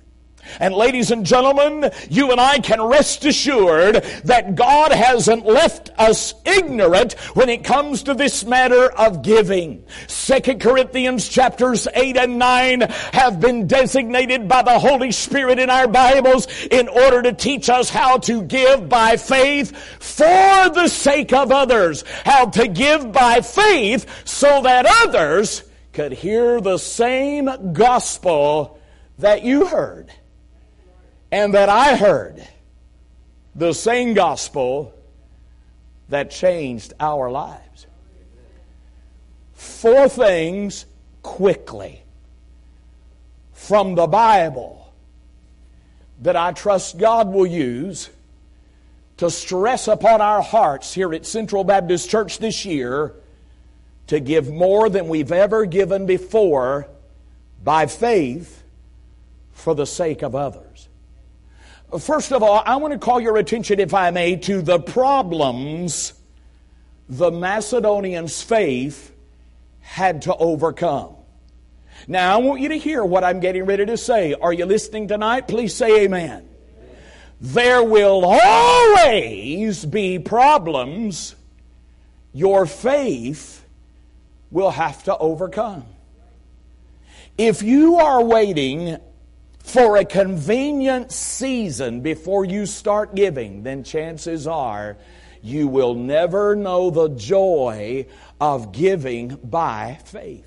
And 0.59 0.73
ladies 0.73 1.11
and 1.11 1.25
gentlemen, 1.25 1.91
you 2.09 2.31
and 2.31 2.39
I 2.39 2.59
can 2.59 2.81
rest 2.81 3.25
assured 3.25 4.03
that 4.23 4.55
God 4.55 4.91
hasn't 4.91 5.45
left 5.45 5.89
us 5.97 6.33
ignorant 6.45 7.13
when 7.35 7.49
it 7.49 7.63
comes 7.63 8.03
to 8.03 8.13
this 8.13 8.45
matter 8.45 8.91
of 8.91 9.21
giving. 9.21 9.85
Second 10.07 10.61
Corinthians 10.61 11.27
chapters 11.27 11.87
8 11.93 12.17
and 12.17 12.39
9 12.39 12.81
have 13.13 13.39
been 13.39 13.67
designated 13.67 14.47
by 14.47 14.61
the 14.61 14.79
Holy 14.79 15.11
Spirit 15.11 15.59
in 15.59 15.69
our 15.69 15.87
Bibles 15.87 16.47
in 16.71 16.87
order 16.87 17.21
to 17.21 17.33
teach 17.33 17.69
us 17.69 17.89
how 17.89 18.17
to 18.19 18.41
give 18.43 18.89
by 18.89 19.17
faith 19.17 19.75
for 19.99 20.69
the 20.69 20.87
sake 20.87 21.33
of 21.33 21.51
others. 21.51 22.03
How 22.23 22.45
to 22.47 22.67
give 22.67 23.11
by 23.11 23.41
faith 23.41 24.05
so 24.25 24.61
that 24.61 24.85
others 25.03 25.63
could 25.93 26.11
hear 26.11 26.61
the 26.61 26.77
same 26.77 27.73
gospel 27.73 28.79
that 29.17 29.43
you 29.43 29.65
heard 29.65 30.11
and 31.31 31.53
that 31.53 31.69
I 31.69 31.95
heard 31.95 32.47
the 33.55 33.73
same 33.73 34.13
gospel 34.13 34.93
that 36.09 36.31
changed 36.31 36.93
our 36.99 37.29
lives. 37.29 37.87
Four 39.53 40.07
things 40.07 40.85
quickly 41.21 42.01
from 43.53 43.95
the 43.95 44.07
Bible 44.07 44.93
that 46.21 46.35
I 46.35 46.51
trust 46.51 46.97
God 46.97 47.27
will 47.27 47.47
use 47.47 48.09
to 49.17 49.29
stress 49.31 49.87
upon 49.87 50.21
our 50.21 50.41
hearts 50.41 50.93
here 50.93 51.13
at 51.13 51.25
Central 51.25 51.63
Baptist 51.63 52.09
Church 52.09 52.37
this 52.37 52.65
year 52.65 53.13
to 54.07 54.19
give 54.19 54.49
more 54.49 54.89
than 54.89 55.09
we've 55.09 55.31
ever 55.31 55.65
given 55.65 56.05
before 56.05 56.87
by 57.63 57.87
faith 57.87 58.63
for 59.51 59.75
the 59.75 59.85
sake 59.85 60.21
of 60.21 60.35
others. 60.35 60.66
First 61.99 62.33
of 62.33 62.43
all, 62.43 62.61
I 62.65 62.75
want 62.75 62.91
to 62.93 62.99
call 62.99 63.21
your 63.21 63.37
attention, 63.37 63.79
if 63.79 63.93
I 63.93 64.11
may, 64.11 64.35
to 64.35 64.61
the 64.61 64.79
problems 64.79 66.13
the 67.07 67.31
Macedonians' 67.31 68.41
faith 68.41 69.13
had 69.79 70.23
to 70.23 70.35
overcome. 70.35 71.15
Now, 72.07 72.33
I 72.33 72.41
want 72.41 72.59
you 72.59 72.69
to 72.69 72.77
hear 72.77 73.05
what 73.05 73.23
I'm 73.23 73.39
getting 73.39 73.65
ready 73.65 73.85
to 73.85 73.97
say. 73.97 74.33
Are 74.33 74.51
you 74.51 74.65
listening 74.65 75.07
tonight? 75.07 75.47
Please 75.47 75.73
say 75.73 76.03
amen. 76.03 76.47
There 77.39 77.83
will 77.83 78.25
always 78.25 79.85
be 79.85 80.19
problems 80.19 81.35
your 82.33 82.65
faith 82.65 83.65
will 84.51 84.71
have 84.71 85.03
to 85.05 85.17
overcome. 85.17 85.85
If 87.37 87.63
you 87.63 87.97
are 87.97 88.23
waiting 88.23 88.97
for 89.67 89.97
a 89.97 90.05
convenient 90.05 91.11
season 91.11 91.99
before 91.99 92.45
you 92.45 92.65
start 92.65 93.15
giving, 93.15 93.63
then 93.63 93.83
chances 93.83 94.47
are 94.47 94.97
you 95.41 95.67
will 95.67 95.93
never 95.93 96.55
know 96.55 96.89
the 96.89 97.09
joy 97.09 98.05
of 98.39 98.71
giving 98.71 99.37
by 99.43 99.99
faith. 100.05 100.45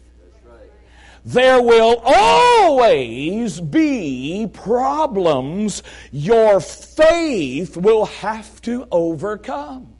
There 1.22 1.60
will 1.60 2.00
always 2.02 3.60
be 3.60 4.48
problems 4.50 5.82
your 6.10 6.60
faith 6.60 7.76
will 7.76 8.06
have 8.06 8.62
to 8.62 8.88
overcome. 8.90 9.96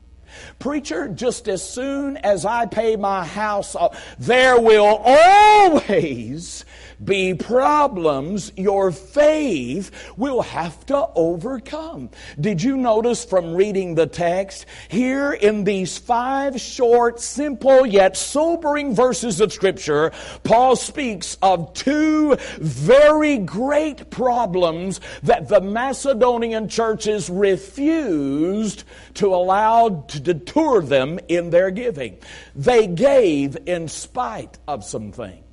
Preacher, 0.59 1.09
just 1.09 1.47
as 1.47 1.69
soon 1.69 2.17
as 2.19 2.47
I 2.47 2.65
pay 2.65 2.97
my 2.97 3.27
house 3.27 3.77
off, 3.77 4.03
there 4.19 4.59
will 4.59 5.03
always 5.05 6.65
be 7.05 7.35
problems 7.35 8.53
your 8.57 8.93
faith 8.93 9.91
will 10.17 10.43
have 10.43 10.85
to 10.87 11.09
overcome. 11.15 12.11
Did 12.41 12.63
you 12.63 12.77
notice 12.77 13.25
from 13.25 13.55
reading 13.55 13.95
the 13.95 14.07
text 14.07 14.67
here 14.89 15.33
in 15.33 15.65
these 15.65 15.99
five 15.99 16.61
short, 16.61 17.21
simple, 17.21 17.87
yet 17.87 18.17
sobering 18.17 18.95
verses 18.95 19.41
of 19.41 19.53
Scripture, 19.53 20.13
Paul 20.43 20.77
speaks 20.77 21.37
of 21.43 21.73
two 21.75 22.37
very 22.59 23.39
great 23.39 24.11
problems 24.11 25.01
that 25.23 25.49
the 25.49 25.61
Macedonian 25.61 26.69
churches 26.69 27.31
refused 27.31 28.85
to 29.15 29.35
allow 29.35 30.05
to 30.09 30.21
deter 30.21 30.81
them 30.81 31.19
in 31.29 31.51
their 31.51 31.71
giving. 31.71 32.19
They 32.55 32.87
gave 32.87 33.57
in 33.67 33.89
spite 33.89 34.59
of 34.69 34.85
some 34.85 35.13
things. 35.13 35.45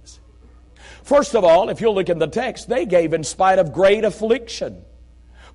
First 1.08 1.36
of 1.36 1.46
all, 1.46 1.70
if 1.70 1.80
you'll 1.80 1.96
look 1.96 2.10
in 2.10 2.20
the 2.20 2.28
text, 2.28 2.68
they 2.68 2.86
gave 2.86 3.14
in 3.14 3.24
spite 3.24 3.60
of 3.60 3.72
great 3.72 4.04
affliction. 4.04 4.84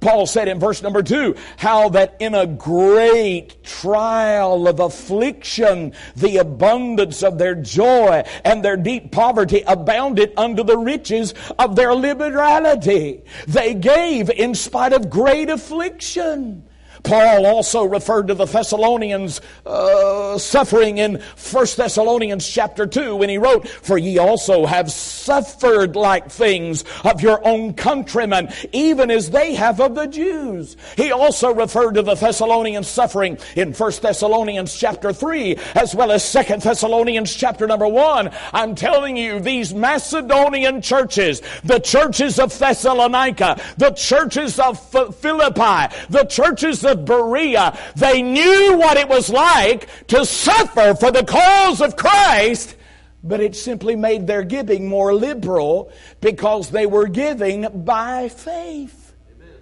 Paul 0.01 0.27
said 0.27 0.49
in 0.49 0.59
verse 0.59 0.83
number 0.83 1.03
two, 1.03 1.37
how 1.59 1.91
that 1.91 2.17
in 2.21 2.35
a 2.35 2.47
great 2.47 3.63
trial 3.63 4.67
of 4.67 4.81
affliction, 4.81 5.93
the 6.17 6.39
abundance 6.39 7.23
of 7.23 7.37
their 7.37 7.55
joy 7.55 8.25
and 8.47 8.65
their 8.65 8.79
deep 8.79 9.13
poverty 9.13 9.63
abounded 9.67 10.33
unto 10.39 10.65
the 10.65 10.79
riches 10.79 11.35
of 11.59 11.77
their 11.77 11.95
liberality. 11.95 13.21
They 13.47 13.75
gave 13.75 14.31
in 14.31 14.55
spite 14.55 14.95
of 14.95 15.11
great 15.11 15.51
affliction. 15.51 16.67
Paul 17.03 17.47
also 17.47 17.85
referred 17.85 18.29
to 18.29 18.35
the 18.35 18.45
Thessalonians 18.45 19.41
uh, 19.67 20.39
suffering 20.39 20.99
in 20.99 21.21
1 21.53 21.67
Thessalonians 21.77 22.49
chapter 22.49 22.87
2 22.87 23.17
when 23.17 23.29
he 23.29 23.39
wrote, 23.39 23.69
For 23.69 23.99
ye 23.99 24.19
also 24.19 24.67
have 24.67 24.91
suffered 24.91 25.97
like 25.97 26.31
things 26.31 26.85
of 27.05 27.21
your 27.21 27.47
own 27.47 27.75
countrymen, 27.75 28.53
even 28.73 29.11
as 29.11 29.31
they 29.31 29.55
have 29.55 29.81
of 29.81 29.95
the 29.95 30.07
Jews. 30.07 30.77
He 30.97 31.11
also 31.11 31.53
referred 31.53 31.93
to 31.95 32.03
the 32.03 32.15
Thessalonians 32.15 32.89
suffering 32.89 33.39
in 33.57 33.73
1 33.73 33.93
Thessalonians 34.01 34.75
chapter 34.75 35.13
3 35.13 35.57
as 35.75 35.95
well 35.95 36.13
as 36.13 36.31
2 36.33 36.59
Thessalonians 36.59 37.35
chapter 37.35 37.67
number 37.67 37.89
1. 37.89 38.31
I'm 38.53 38.75
telling 38.75 39.17
you, 39.17 39.41
these 39.41 39.75
Macedonian 39.75 40.83
churches, 40.83 41.43
the 41.65 41.79
churches 41.79 42.39
of 42.39 42.57
Thessalonica, 42.57 43.61
the 43.77 43.91
churches 43.91 44.59
of 44.59 44.79
Philippi, 45.17 45.95
the 46.09 46.27
churches 46.29 46.85
of 46.85 46.92
of 46.93 47.05
Berea, 47.05 47.77
they 47.97 48.23
knew 48.23 48.77
what 48.79 48.97
it 48.97 49.09
was 49.09 49.29
like 49.29 49.89
to 50.09 50.25
suffer 50.25 50.95
for 50.95 51.11
the 51.11 51.25
cause 51.25 51.81
of 51.81 51.97
Christ, 51.97 52.77
but 53.25 53.41
it 53.41 53.57
simply 53.57 53.97
made 53.97 54.27
their 54.27 54.45
giving 54.45 54.89
more 54.89 55.15
liberal 55.15 55.91
because 56.21 56.71
they 56.71 56.87
were 56.87 57.09
giving 57.09 57.85
by 57.85 58.29
faith. 58.29 59.15
Amen. 59.35 59.55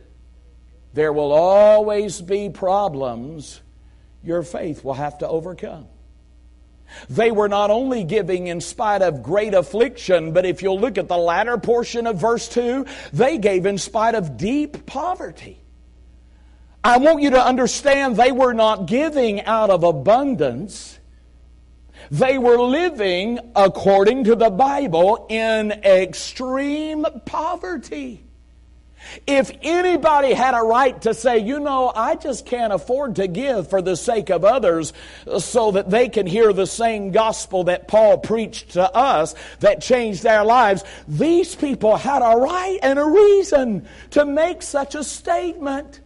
There 0.92 1.12
will 1.12 1.32
always 1.32 2.20
be 2.20 2.50
problems 2.50 3.60
your 4.22 4.42
faith 4.42 4.84
will 4.84 4.94
have 4.94 5.18
to 5.18 5.28
overcome. 5.28 5.86
They 7.08 7.30
were 7.30 7.48
not 7.48 7.70
only 7.70 8.04
giving 8.04 8.48
in 8.48 8.60
spite 8.60 9.02
of 9.02 9.22
great 9.22 9.54
affliction, 9.54 10.32
but 10.32 10.44
if 10.44 10.62
you'll 10.62 10.80
look 10.80 10.98
at 10.98 11.08
the 11.08 11.16
latter 11.16 11.56
portion 11.56 12.06
of 12.06 12.18
verse 12.20 12.48
2, 12.48 12.84
they 13.12 13.38
gave 13.38 13.66
in 13.66 13.78
spite 13.78 14.14
of 14.14 14.36
deep 14.36 14.86
poverty. 14.86 15.59
I 16.82 16.96
want 16.96 17.22
you 17.22 17.30
to 17.30 17.44
understand 17.44 18.16
they 18.16 18.32
were 18.32 18.54
not 18.54 18.86
giving 18.86 19.44
out 19.44 19.68
of 19.68 19.84
abundance. 19.84 20.98
They 22.10 22.38
were 22.38 22.58
living 22.58 23.38
according 23.54 24.24
to 24.24 24.34
the 24.34 24.48
Bible 24.48 25.26
in 25.28 25.72
extreme 25.72 27.04
poverty. 27.26 28.24
If 29.26 29.50
anybody 29.62 30.32
had 30.32 30.54
a 30.54 30.62
right 30.62 31.00
to 31.02 31.14
say, 31.14 31.38
you 31.38 31.60
know, 31.60 31.92
I 31.94 32.16
just 32.16 32.46
can't 32.46 32.72
afford 32.72 33.16
to 33.16 33.26
give 33.26 33.68
for 33.68 33.82
the 33.82 33.96
sake 33.96 34.30
of 34.30 34.44
others 34.44 34.92
so 35.38 35.72
that 35.72 35.90
they 35.90 36.08
can 36.08 36.26
hear 36.26 36.52
the 36.52 36.66
same 36.66 37.10
gospel 37.10 37.64
that 37.64 37.88
Paul 37.88 38.18
preached 38.18 38.72
to 38.72 38.94
us 38.94 39.34
that 39.60 39.82
changed 39.82 40.22
their 40.22 40.44
lives, 40.44 40.84
these 41.08 41.54
people 41.54 41.96
had 41.96 42.22
a 42.22 42.36
right 42.36 42.78
and 42.82 42.98
a 42.98 43.04
reason 43.04 43.86
to 44.10 44.24
make 44.24 44.62
such 44.62 44.94
a 44.94 45.04
statement. 45.04 46.00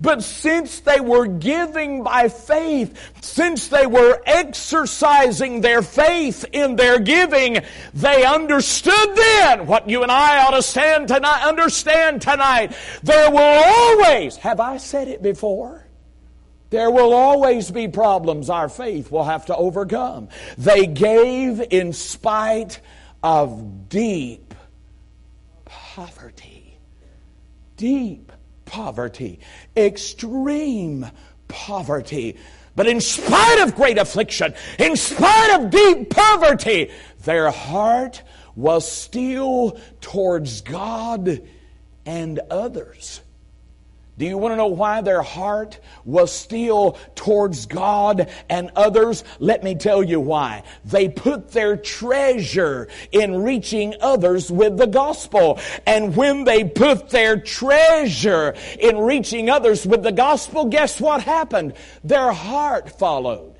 But 0.00 0.22
since 0.22 0.80
they 0.80 1.00
were 1.00 1.26
giving 1.26 2.04
by 2.04 2.28
faith, 2.28 3.12
since 3.20 3.68
they 3.68 3.86
were 3.86 4.22
exercising 4.26 5.60
their 5.60 5.82
faith 5.82 6.44
in 6.52 6.76
their 6.76 7.00
giving, 7.00 7.58
they 7.94 8.24
understood 8.24 9.16
then 9.16 9.66
what 9.66 9.88
you 9.88 10.04
and 10.04 10.12
I 10.12 10.44
ought 10.44 10.52
to 10.52 10.62
stand 10.62 11.08
tonight, 11.08 11.44
understand 11.44 12.22
tonight. 12.22 12.76
There 13.02 13.30
will 13.30 13.38
always, 13.38 14.36
have 14.36 14.60
I 14.60 14.76
said 14.76 15.08
it 15.08 15.20
before? 15.20 15.84
There 16.70 16.90
will 16.90 17.12
always 17.12 17.70
be 17.70 17.88
problems 17.88 18.50
our 18.50 18.68
faith 18.68 19.10
will 19.10 19.24
have 19.24 19.46
to 19.46 19.56
overcome. 19.56 20.28
They 20.58 20.86
gave 20.86 21.60
in 21.70 21.92
spite 21.92 22.80
of 23.22 23.88
deep 23.88 24.54
poverty. 25.64 26.78
Deep 27.76 28.27
poverty, 28.68 29.40
extreme 29.76 31.06
poverty. 31.48 32.36
But 32.76 32.86
in 32.86 33.00
spite 33.00 33.60
of 33.60 33.74
great 33.74 33.98
affliction, 33.98 34.54
in 34.78 34.94
spite 34.94 35.58
of 35.58 35.70
deep 35.70 36.10
poverty, 36.10 36.92
their 37.24 37.50
heart 37.50 38.22
was 38.54 38.90
still 38.90 39.80
towards 40.00 40.60
God 40.60 41.42
and 42.06 42.40
others. 42.50 43.20
Do 44.18 44.26
you 44.26 44.36
want 44.36 44.52
to 44.52 44.56
know 44.56 44.66
why 44.66 45.00
their 45.00 45.22
heart 45.22 45.78
was 46.04 46.32
still 46.32 46.98
towards 47.14 47.66
God 47.66 48.28
and 48.48 48.72
others? 48.74 49.22
Let 49.38 49.62
me 49.62 49.76
tell 49.76 50.02
you 50.02 50.18
why. 50.18 50.64
They 50.84 51.08
put 51.08 51.52
their 51.52 51.76
treasure 51.76 52.88
in 53.12 53.42
reaching 53.42 53.94
others 54.00 54.50
with 54.50 54.76
the 54.76 54.88
gospel. 54.88 55.60
And 55.86 56.16
when 56.16 56.42
they 56.42 56.64
put 56.64 57.10
their 57.10 57.38
treasure 57.38 58.56
in 58.80 58.98
reaching 58.98 59.48
others 59.48 59.86
with 59.86 60.02
the 60.02 60.12
gospel, 60.12 60.64
guess 60.64 61.00
what 61.00 61.22
happened? 61.22 61.74
Their 62.02 62.32
heart 62.32 62.98
followed. 62.98 63.57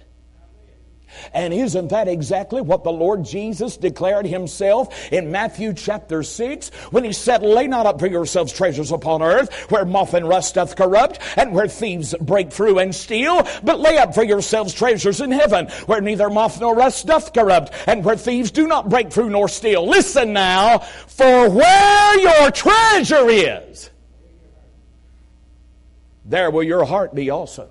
And 1.33 1.53
isn't 1.55 1.89
that 1.89 2.09
exactly 2.09 2.61
what 2.61 2.85
the 2.85 2.93
Lord 2.93 3.25
Jesus 3.25 3.77
declared 3.77 4.27
himself 4.27 5.13
in 5.13 5.31
Matthew 5.31 5.73
chapter 5.73 6.23
6 6.23 6.69
when 6.91 7.05
he 7.05 7.13
said, 7.13 7.43
Lay 7.43 7.67
not 7.67 7.87
up 7.87 8.01
for 8.01 8.07
yourselves 8.07 8.53
treasures 8.53 8.93
upon 8.93 9.23
earth 9.23 9.53
where 9.71 9.85
moth 9.85 10.15
and 10.15 10.29
rust 10.29 10.55
doth 10.55 10.77
corrupt 10.77 11.19
and 11.37 11.53
where 11.53 11.69
thieves 11.69 12.15
break 12.21 12.53
through 12.53 12.79
and 12.79 12.95
steal, 12.95 13.47
but 13.63 13.81
lay 13.81 13.99
up 13.99 14.15
for 14.15 14.25
yourselves 14.25 14.75
treasures 14.75 15.21
in 15.21 15.31
heaven 15.31 15.67
where 15.87 16.01
neither 16.01 16.31
moth 16.31 16.61
nor 16.61 16.75
rust 16.75 17.07
doth 17.07 17.33
corrupt 17.33 17.73
and 17.87 18.05
where 18.05 18.17
thieves 18.17 18.51
do 18.51 18.67
not 18.67 18.89
break 18.89 19.13
through 19.13 19.31
nor 19.31 19.49
steal. 19.49 19.87
Listen 19.89 20.33
now, 20.33 20.79
for 20.79 21.51
where 21.51 22.19
your 22.21 22.51
treasure 22.51 23.29
is, 23.29 23.91
there 26.25 26.51
will 26.51 26.63
your 26.63 26.85
heart 26.85 27.15
be 27.15 27.31
also. 27.31 27.71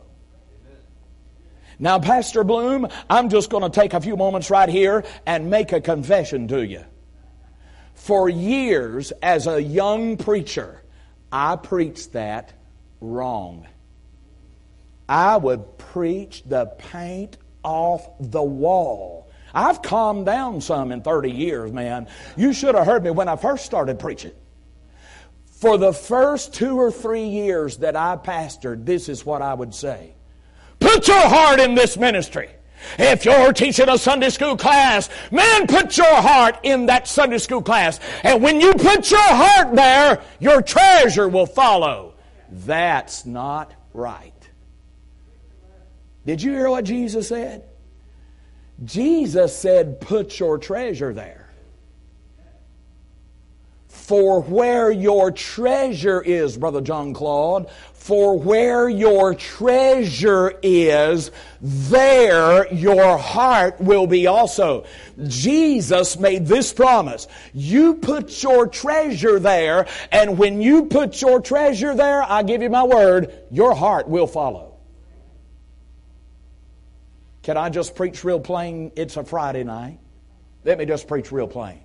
Now, 1.79 1.99
Pastor 1.99 2.43
Bloom, 2.43 2.87
I'm 3.09 3.29
just 3.29 3.49
going 3.49 3.63
to 3.63 3.69
take 3.69 3.93
a 3.93 4.01
few 4.01 4.17
moments 4.17 4.49
right 4.49 4.69
here 4.69 5.03
and 5.25 5.49
make 5.49 5.71
a 5.73 5.81
confession 5.81 6.47
to 6.47 6.65
you. 6.65 6.83
For 7.93 8.29
years, 8.29 9.11
as 9.21 9.47
a 9.47 9.61
young 9.61 10.17
preacher, 10.17 10.83
I 11.31 11.55
preached 11.55 12.13
that 12.13 12.53
wrong. 12.99 13.67
I 15.07 15.37
would 15.37 15.77
preach 15.77 16.43
the 16.45 16.65
paint 16.65 17.37
off 17.63 18.07
the 18.19 18.41
wall. 18.41 19.29
I've 19.53 19.81
calmed 19.81 20.25
down 20.25 20.61
some 20.61 20.91
in 20.91 21.01
30 21.01 21.31
years, 21.31 21.71
man. 21.71 22.07
You 22.35 22.53
should 22.53 22.75
have 22.75 22.85
heard 22.85 23.03
me 23.03 23.11
when 23.11 23.27
I 23.27 23.35
first 23.35 23.65
started 23.65 23.99
preaching. 23.99 24.33
For 25.45 25.77
the 25.77 25.93
first 25.93 26.53
two 26.53 26.77
or 26.79 26.91
three 26.91 27.27
years 27.27 27.77
that 27.77 27.95
I 27.95 28.15
pastored, 28.15 28.85
this 28.85 29.09
is 29.09 29.25
what 29.25 29.41
I 29.41 29.53
would 29.53 29.73
say. 29.73 30.13
Put 30.79 31.07
your 31.07 31.27
heart 31.27 31.59
in 31.59 31.75
this 31.75 31.97
ministry. 31.97 32.49
If 32.97 33.25
you're 33.25 33.53
teaching 33.53 33.89
a 33.89 33.97
Sunday 33.97 34.29
school 34.29 34.55
class, 34.55 35.09
man, 35.31 35.67
put 35.67 35.97
your 35.97 36.21
heart 36.21 36.59
in 36.63 36.85
that 36.85 37.07
Sunday 37.07 37.37
school 37.37 37.61
class. 37.61 37.99
And 38.23 38.41
when 38.41 38.61
you 38.61 38.73
put 38.73 39.11
your 39.11 39.19
heart 39.19 39.75
there, 39.75 40.21
your 40.39 40.61
treasure 40.61 41.27
will 41.27 41.45
follow. 41.45 42.13
That's 42.49 43.25
not 43.25 43.73
right. 43.93 44.33
Did 46.25 46.41
you 46.41 46.51
hear 46.51 46.69
what 46.69 46.85
Jesus 46.85 47.27
said? 47.27 47.63
Jesus 48.83 49.57
said, 49.57 49.99
put 49.99 50.39
your 50.39 50.57
treasure 50.57 51.13
there. 51.13 51.46
For 54.07 54.41
where 54.41 54.89
your 54.89 55.31
treasure 55.31 56.21
is, 56.21 56.57
Brother 56.57 56.79
John 56.79 57.13
Claude, 57.13 57.69
for 57.91 58.39
where 58.39 58.87
your 58.87 59.35
treasure 59.35 60.57
is, 60.63 61.29
there 61.59 62.73
your 62.73 63.17
heart 63.17 63.81
will 63.81 64.07
be 64.07 64.25
also. 64.25 64.85
Jesus 65.27 66.17
made 66.17 66.47
this 66.47 66.71
promise. 66.71 67.27
You 67.53 67.95
put 67.95 68.41
your 68.41 68.67
treasure 68.67 69.39
there, 69.39 69.87
and 70.09 70.37
when 70.37 70.61
you 70.61 70.85
put 70.85 71.21
your 71.21 71.41
treasure 71.41 71.93
there, 71.93 72.23
I 72.23 72.43
give 72.43 72.61
you 72.61 72.69
my 72.69 72.85
word, 72.85 73.33
your 73.51 73.75
heart 73.75 74.07
will 74.07 74.27
follow. 74.27 74.77
Can 77.43 77.57
I 77.57 77.67
just 77.67 77.93
preach 77.93 78.23
real 78.23 78.39
plain? 78.39 78.93
It's 78.95 79.17
a 79.17 79.25
Friday 79.25 79.65
night. 79.65 79.99
Let 80.63 80.77
me 80.77 80.85
just 80.85 81.09
preach 81.09 81.29
real 81.29 81.47
plain. 81.49 81.81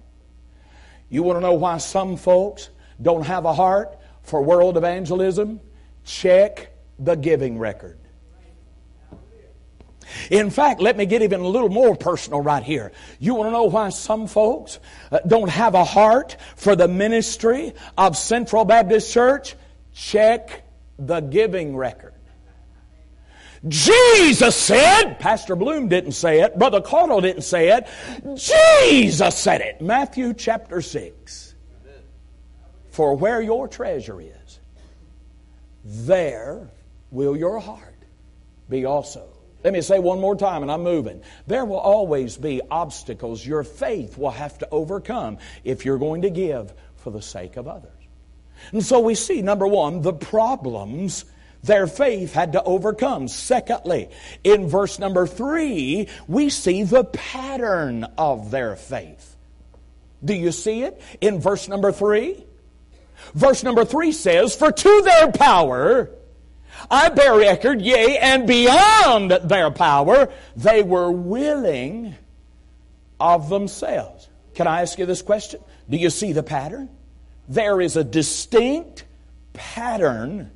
You 1.12 1.22
want 1.22 1.36
to 1.36 1.40
know 1.42 1.52
why 1.52 1.76
some 1.76 2.16
folks 2.16 2.70
don't 3.02 3.26
have 3.26 3.44
a 3.44 3.52
heart 3.52 3.98
for 4.22 4.40
world 4.40 4.78
evangelism? 4.78 5.60
Check 6.04 6.72
the 6.98 7.16
giving 7.16 7.58
record. 7.58 7.98
In 10.30 10.48
fact, 10.48 10.80
let 10.80 10.96
me 10.96 11.04
get 11.04 11.20
even 11.20 11.40
a 11.40 11.46
little 11.46 11.68
more 11.68 11.94
personal 11.94 12.40
right 12.40 12.62
here. 12.62 12.92
You 13.18 13.34
want 13.34 13.48
to 13.48 13.52
know 13.52 13.64
why 13.64 13.90
some 13.90 14.26
folks 14.26 14.78
uh, 15.10 15.18
don't 15.26 15.50
have 15.50 15.74
a 15.74 15.84
heart 15.84 16.38
for 16.56 16.74
the 16.74 16.88
ministry 16.88 17.74
of 17.98 18.16
Central 18.16 18.64
Baptist 18.64 19.12
Church? 19.12 19.54
Check 19.92 20.64
the 20.98 21.20
giving 21.20 21.76
record. 21.76 22.11
Jesus 23.68 24.56
said, 24.56 25.14
Pastor 25.20 25.54
Bloom 25.54 25.88
didn't 25.88 26.12
say 26.12 26.40
it, 26.40 26.58
Brother 26.58 26.80
Caudill 26.80 27.22
didn't 27.22 27.42
say 27.42 27.68
it, 27.68 27.86
Jesus 28.36 29.38
said 29.38 29.60
it. 29.60 29.80
Matthew 29.80 30.34
chapter 30.34 30.80
6. 30.80 31.54
For 32.90 33.16
where 33.16 33.40
your 33.40 33.68
treasure 33.68 34.20
is, 34.20 34.60
there 35.84 36.68
will 37.10 37.36
your 37.36 37.58
heart 37.58 38.04
be 38.68 38.84
also. 38.84 39.28
Let 39.64 39.72
me 39.72 39.80
say 39.80 39.98
one 39.98 40.20
more 40.20 40.34
time, 40.34 40.62
and 40.62 40.70
I'm 40.70 40.82
moving. 40.82 41.22
There 41.46 41.64
will 41.64 41.78
always 41.78 42.36
be 42.36 42.60
obstacles 42.70 43.46
your 43.46 43.62
faith 43.62 44.18
will 44.18 44.30
have 44.30 44.58
to 44.58 44.68
overcome 44.70 45.38
if 45.62 45.84
you're 45.84 45.98
going 45.98 46.22
to 46.22 46.30
give 46.30 46.74
for 46.96 47.10
the 47.10 47.22
sake 47.22 47.56
of 47.56 47.68
others. 47.68 47.90
And 48.72 48.84
so 48.84 49.00
we 49.00 49.14
see, 49.14 49.40
number 49.40 49.66
one, 49.66 50.02
the 50.02 50.12
problems 50.12 51.24
their 51.62 51.86
faith 51.86 52.32
had 52.32 52.52
to 52.52 52.62
overcome. 52.62 53.28
Secondly, 53.28 54.08
in 54.42 54.68
verse 54.68 54.98
number 54.98 55.26
three, 55.26 56.08
we 56.26 56.50
see 56.50 56.82
the 56.82 57.04
pattern 57.04 58.04
of 58.18 58.50
their 58.50 58.76
faith. 58.76 59.36
Do 60.24 60.34
you 60.34 60.52
see 60.52 60.82
it 60.82 61.00
in 61.20 61.40
verse 61.40 61.68
number 61.68 61.92
three? 61.92 62.44
Verse 63.34 63.62
number 63.62 63.84
three 63.84 64.12
says, 64.12 64.56
For 64.56 64.72
to 64.72 65.02
their 65.02 65.30
power 65.30 66.10
I 66.90 67.08
bear 67.10 67.36
record, 67.36 67.80
yea, 67.80 68.18
and 68.18 68.46
beyond 68.46 69.30
their 69.30 69.70
power, 69.70 70.32
they 70.56 70.82
were 70.82 71.10
willing 71.10 72.14
of 73.20 73.48
themselves. 73.48 74.28
Can 74.54 74.66
I 74.66 74.82
ask 74.82 74.98
you 74.98 75.06
this 75.06 75.22
question? 75.22 75.60
Do 75.88 75.96
you 75.96 76.10
see 76.10 76.32
the 76.32 76.42
pattern? 76.42 76.88
There 77.48 77.80
is 77.80 77.96
a 77.96 78.04
distinct 78.04 79.04
pattern 79.52 80.50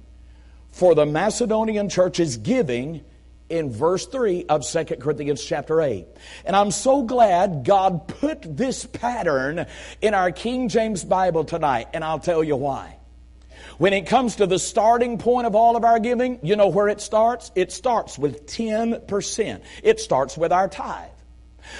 for 0.76 0.94
the 0.94 1.06
Macedonian 1.06 1.88
church's 1.88 2.36
giving 2.36 3.02
in 3.48 3.72
verse 3.72 4.04
3 4.04 4.44
of 4.50 4.62
2 4.62 4.84
Corinthians 5.00 5.42
chapter 5.42 5.80
8. 5.80 6.06
And 6.44 6.54
I'm 6.54 6.70
so 6.70 7.02
glad 7.02 7.64
God 7.64 8.06
put 8.06 8.42
this 8.42 8.84
pattern 8.84 9.64
in 10.02 10.12
our 10.12 10.30
King 10.30 10.68
James 10.68 11.02
Bible 11.02 11.44
tonight, 11.44 11.88
and 11.94 12.04
I'll 12.04 12.18
tell 12.18 12.44
you 12.44 12.56
why. 12.56 12.98
When 13.78 13.94
it 13.94 14.06
comes 14.06 14.36
to 14.36 14.46
the 14.46 14.58
starting 14.58 15.16
point 15.16 15.46
of 15.46 15.54
all 15.54 15.76
of 15.76 15.84
our 15.84 15.98
giving, 15.98 16.40
you 16.42 16.56
know 16.56 16.68
where 16.68 16.88
it 16.88 17.00
starts? 17.00 17.50
It 17.54 17.72
starts 17.72 18.18
with 18.18 18.44
10%. 18.44 19.62
It 19.82 19.98
starts 19.98 20.36
with 20.36 20.52
our 20.52 20.68
tithe. 20.68 21.08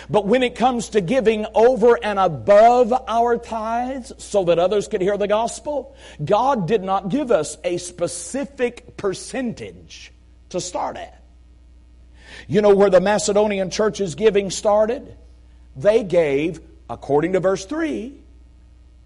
But 0.09 0.27
when 0.27 0.42
it 0.42 0.55
comes 0.55 0.90
to 0.90 1.01
giving 1.01 1.46
over 1.55 1.99
and 2.03 2.18
above 2.18 2.92
our 3.09 3.37
tithes 3.37 4.12
so 4.18 4.44
that 4.44 4.59
others 4.59 4.88
could 4.88 5.01
hear 5.01 5.16
the 5.16 5.29
gospel, 5.29 5.96
God 6.25 6.66
did 6.66 6.83
not 6.83 7.09
give 7.09 7.31
us 7.31 7.57
a 7.64 7.79
specific 7.79 8.96
percentage 8.96 10.12
to 10.51 10.61
start 10.61 10.96
at. 10.96 11.22
You 12.49 12.61
know 12.61 12.75
where 12.75 12.90
the 12.90 13.01
Macedonian 13.01 13.70
church's 13.70 14.14
giving 14.14 14.51
started? 14.51 15.16
They 15.77 16.05
gave, 16.05 16.61
according 16.88 17.33
to 17.33 17.40
verse 17.40 17.64
3, 17.64 18.14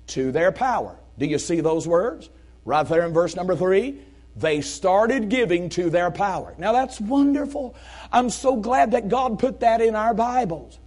to 0.08 0.32
their 0.32 0.52
power. 0.52 0.96
Do 1.18 1.26
you 1.26 1.38
see 1.38 1.60
those 1.60 1.86
words? 1.86 2.28
Right 2.64 2.86
there 2.86 3.06
in 3.06 3.12
verse 3.12 3.36
number 3.36 3.56
3. 3.56 4.00
They 4.40 4.60
started 4.62 5.28
giving 5.28 5.68
to 5.70 5.90
their 5.90 6.10
power. 6.10 6.54
Now 6.58 6.72
that's 6.72 7.00
wonderful. 7.00 7.76
I'm 8.10 8.30
so 8.30 8.56
glad 8.56 8.90
that 8.92 9.08
God 9.08 9.38
put 9.38 9.60
that 9.60 9.80
in 9.80 9.94
our 9.94 10.14
Bibles. 10.14 10.79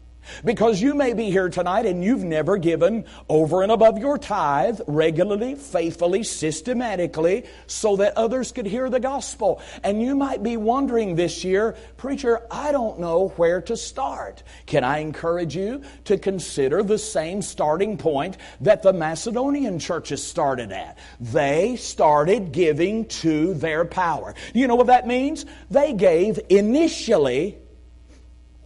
Because 0.43 0.81
you 0.81 0.93
may 0.93 1.13
be 1.13 1.31
here 1.31 1.49
tonight 1.49 1.85
and 1.85 2.03
you've 2.03 2.23
never 2.23 2.57
given 2.57 3.05
over 3.29 3.61
and 3.61 3.71
above 3.71 3.97
your 3.97 4.17
tithe 4.17 4.79
regularly, 4.87 5.55
faithfully, 5.55 6.23
systematically, 6.23 7.45
so 7.67 7.95
that 7.97 8.17
others 8.17 8.51
could 8.51 8.65
hear 8.65 8.89
the 8.89 8.99
gospel. 8.99 9.61
And 9.83 10.01
you 10.01 10.15
might 10.15 10.43
be 10.43 10.57
wondering 10.57 11.15
this 11.15 11.43
year, 11.43 11.75
Preacher, 11.97 12.41
I 12.49 12.71
don't 12.71 12.99
know 12.99 13.29
where 13.35 13.61
to 13.61 13.77
start. 13.77 14.43
Can 14.65 14.83
I 14.83 14.99
encourage 14.99 15.55
you 15.55 15.81
to 16.05 16.17
consider 16.17 16.83
the 16.83 16.97
same 16.97 17.41
starting 17.41 17.97
point 17.97 18.37
that 18.61 18.81
the 18.81 18.93
Macedonian 18.93 19.79
churches 19.79 20.25
started 20.25 20.71
at? 20.71 20.97
They 21.19 21.75
started 21.75 22.51
giving 22.51 23.05
to 23.05 23.53
their 23.53 23.85
power. 23.85 24.35
You 24.53 24.67
know 24.67 24.75
what 24.75 24.87
that 24.87 25.07
means? 25.07 25.45
They 25.69 25.93
gave 25.93 26.39
initially 26.49 27.57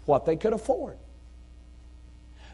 what 0.05 0.25
they 0.25 0.35
could 0.35 0.53
afford. 0.53 0.97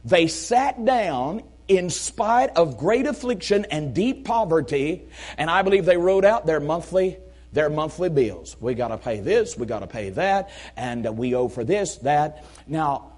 They 0.06 0.28
sat 0.28 0.84
down 0.84 1.44
in 1.68 1.90
spite 1.90 2.52
of 2.58 2.78
great 2.78 3.06
affliction 3.06 3.66
and 3.72 3.94
deep 3.94 4.26
poverty, 4.26 5.08
and 5.38 5.50
I 5.50 5.62
believe 5.62 5.86
they 5.86 5.98
wrote 5.98 6.26
out 6.26 6.46
their 6.46 6.60
monthly 6.60 7.18
their 7.54 7.70
monthly 7.70 8.10
bills. 8.10 8.58
We 8.60 8.74
got 8.74 8.88
to 8.88 8.98
pay 8.98 9.20
this, 9.20 9.56
we 9.56 9.68
got 9.68 9.80
to 9.80 9.88
pay 9.88 10.10
that, 10.10 10.50
and 10.76 11.18
we 11.18 11.36
owe 11.36 11.48
for 11.48 11.64
this, 11.64 11.98
that. 11.98 12.44
Now, 12.66 13.14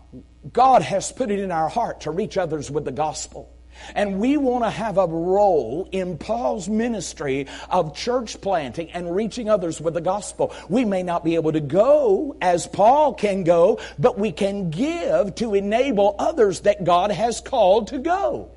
God 0.52 0.82
has 0.82 1.12
put 1.12 1.32
it 1.32 1.40
in 1.40 1.52
our 1.52 1.70
heart 1.70 2.02
to 2.02 2.12
reach 2.12 2.38
others 2.38 2.70
with 2.70 2.84
the 2.84 2.92
gospel. 2.92 3.55
And 3.94 4.20
we 4.20 4.38
want 4.38 4.64
to 4.64 4.70
have 4.70 4.98
a 4.98 5.08
role 5.08 5.88
in 5.92 6.18
Paul's 6.18 6.70
ministry 6.70 7.48
of 7.70 7.96
church 7.96 8.40
planting 8.42 8.92
and 8.92 9.16
reaching 9.16 9.50
others 9.50 9.80
with 9.80 9.94
the 9.94 10.02
gospel. 10.02 10.54
We 10.70 10.86
may 10.86 11.04
not 11.04 11.24
be 11.24 11.36
able 11.36 11.52
to 11.52 11.60
go 11.60 12.36
as 12.42 12.68
Paul 12.68 13.14
can 13.14 13.44
go, 13.44 13.80
but 14.00 14.18
we 14.18 14.32
can 14.32 14.70
give 14.70 15.36
to 15.36 15.54
enable 15.56 16.16
others 16.18 16.62
that 16.62 16.84
God 16.84 17.12
has 17.12 17.42
called 17.42 17.88
to 17.88 18.00
go. 18.00 18.52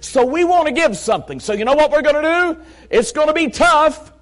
So 0.00 0.24
we 0.24 0.44
want 0.44 0.66
to 0.66 0.72
give 0.72 0.96
something. 0.96 1.40
So 1.40 1.52
you 1.52 1.64
know 1.64 1.74
what 1.74 1.90
we're 1.90 2.02
going 2.02 2.22
to 2.22 2.22
do? 2.22 2.62
It's 2.90 3.12
going 3.12 3.28
to 3.28 3.34
be 3.34 3.48
tough, 3.48 4.12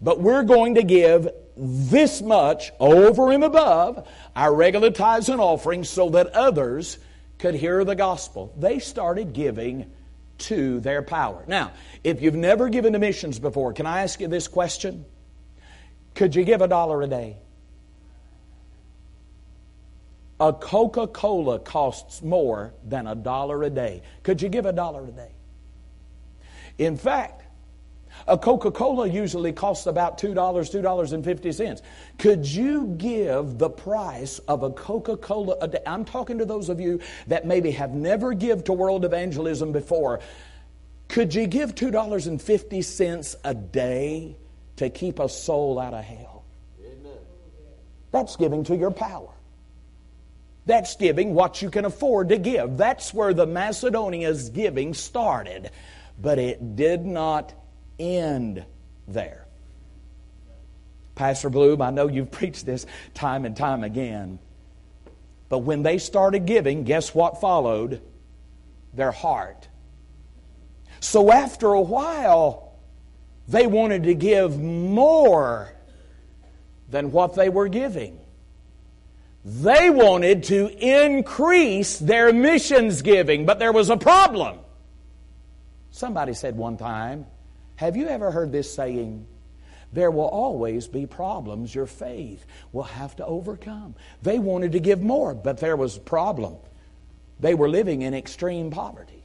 but 0.00 0.20
we're 0.20 0.42
going 0.42 0.74
to 0.74 0.82
give 0.82 1.28
this 1.56 2.22
much 2.22 2.72
over 2.80 3.32
and 3.32 3.44
above 3.44 4.08
our 4.34 4.54
regular 4.54 4.90
tithes 4.90 5.28
and 5.28 5.40
offerings 5.40 5.88
so 5.88 6.10
that 6.10 6.28
others 6.28 6.98
could 7.38 7.54
hear 7.54 7.84
the 7.84 7.94
gospel. 7.94 8.54
They 8.58 8.78
started 8.78 9.32
giving 9.32 9.90
to 10.40 10.80
their 10.80 11.02
power. 11.02 11.44
Now, 11.46 11.72
if 12.02 12.22
you've 12.22 12.34
never 12.34 12.68
given 12.68 12.92
to 12.94 12.98
missions 12.98 13.38
before, 13.38 13.72
can 13.72 13.86
I 13.86 14.02
ask 14.02 14.20
you 14.20 14.28
this 14.28 14.48
question? 14.48 15.04
Could 16.14 16.34
you 16.34 16.44
give 16.44 16.60
a 16.60 16.68
dollar 16.68 17.02
a 17.02 17.06
day? 17.06 17.36
A 20.40 20.52
Coca 20.52 21.06
Cola 21.06 21.58
costs 21.58 22.22
more 22.22 22.72
than 22.82 23.06
a 23.06 23.14
dollar 23.14 23.62
a 23.62 23.70
day. 23.70 24.02
Could 24.22 24.40
you 24.40 24.48
give 24.48 24.64
a 24.64 24.72
dollar 24.72 25.04
a 25.04 25.10
day? 25.10 25.30
In 26.78 26.96
fact, 26.96 27.39
a 28.26 28.38
Coca 28.38 28.70
Cola 28.70 29.06
usually 29.06 29.52
costs 29.52 29.86
about 29.86 30.18
$2, 30.18 30.34
$2.50. 30.34 31.82
Could 32.18 32.46
you 32.46 32.86
give 32.98 33.58
the 33.58 33.70
price 33.70 34.38
of 34.40 34.62
a 34.62 34.70
Coca 34.70 35.16
Cola 35.16 35.56
a 35.60 35.68
day? 35.68 35.82
I'm 35.86 36.04
talking 36.04 36.38
to 36.38 36.44
those 36.44 36.68
of 36.68 36.80
you 36.80 37.00
that 37.26 37.46
maybe 37.46 37.70
have 37.72 37.92
never 37.92 38.34
give 38.34 38.64
to 38.64 38.72
world 38.72 39.04
evangelism 39.04 39.72
before. 39.72 40.20
Could 41.08 41.34
you 41.34 41.46
give 41.46 41.74
$2.50 41.74 43.36
a 43.44 43.54
day 43.54 44.36
to 44.76 44.90
keep 44.90 45.18
a 45.18 45.28
soul 45.28 45.78
out 45.78 45.94
of 45.94 46.04
hell? 46.04 46.44
Amen. 46.80 47.18
That's 48.12 48.36
giving 48.36 48.64
to 48.64 48.76
your 48.76 48.90
power. 48.90 49.30
That's 50.66 50.94
giving 50.96 51.34
what 51.34 51.62
you 51.62 51.70
can 51.70 51.84
afford 51.84 52.28
to 52.28 52.38
give. 52.38 52.76
That's 52.76 53.12
where 53.12 53.34
the 53.34 53.46
Macedonia's 53.46 54.50
giving 54.50 54.94
started. 54.94 55.70
But 56.20 56.38
it 56.38 56.76
did 56.76 57.04
not 57.04 57.54
end 58.00 58.64
there. 59.06 59.46
Pastor 61.14 61.50
Bloom, 61.50 61.82
I 61.82 61.90
know 61.90 62.08
you've 62.08 62.30
preached 62.40 62.66
this 62.66 62.86
time 63.14 63.44
and 63.44 63.56
time 63.56 63.84
again. 63.84 64.38
But 65.48 65.58
when 65.58 65.82
they 65.82 65.98
started 65.98 66.46
giving, 66.46 66.84
guess 66.84 67.14
what 67.14 67.40
followed? 67.40 68.00
Their 68.94 69.12
heart. 69.12 69.68
So 71.00 71.32
after 71.32 71.68
a 71.68 71.80
while, 71.80 72.78
they 73.48 73.66
wanted 73.66 74.04
to 74.04 74.14
give 74.14 74.60
more 74.60 75.72
than 76.88 77.10
what 77.10 77.34
they 77.34 77.48
were 77.48 77.68
giving. 77.68 78.20
They 79.44 79.90
wanted 79.90 80.44
to 80.44 80.68
increase 80.68 81.98
their 81.98 82.32
missions 82.32 83.02
giving, 83.02 83.46
but 83.46 83.58
there 83.58 83.72
was 83.72 83.90
a 83.90 83.96
problem. 83.96 84.58
Somebody 85.90 86.34
said 86.34 86.56
one 86.56 86.76
time, 86.76 87.26
have 87.80 87.96
you 87.96 88.08
ever 88.08 88.30
heard 88.30 88.52
this 88.52 88.74
saying? 88.74 89.26
There 89.94 90.10
will 90.10 90.28
always 90.28 90.86
be 90.86 91.06
problems 91.06 91.74
your 91.74 91.86
faith 91.86 92.44
will 92.72 92.82
have 92.82 93.16
to 93.16 93.24
overcome. 93.24 93.94
They 94.20 94.38
wanted 94.38 94.72
to 94.72 94.80
give 94.80 95.00
more, 95.00 95.32
but 95.32 95.56
there 95.56 95.78
was 95.78 95.96
a 95.96 96.00
problem. 96.00 96.56
They 97.40 97.54
were 97.54 97.70
living 97.70 98.02
in 98.02 98.12
extreme 98.12 98.70
poverty. 98.70 99.24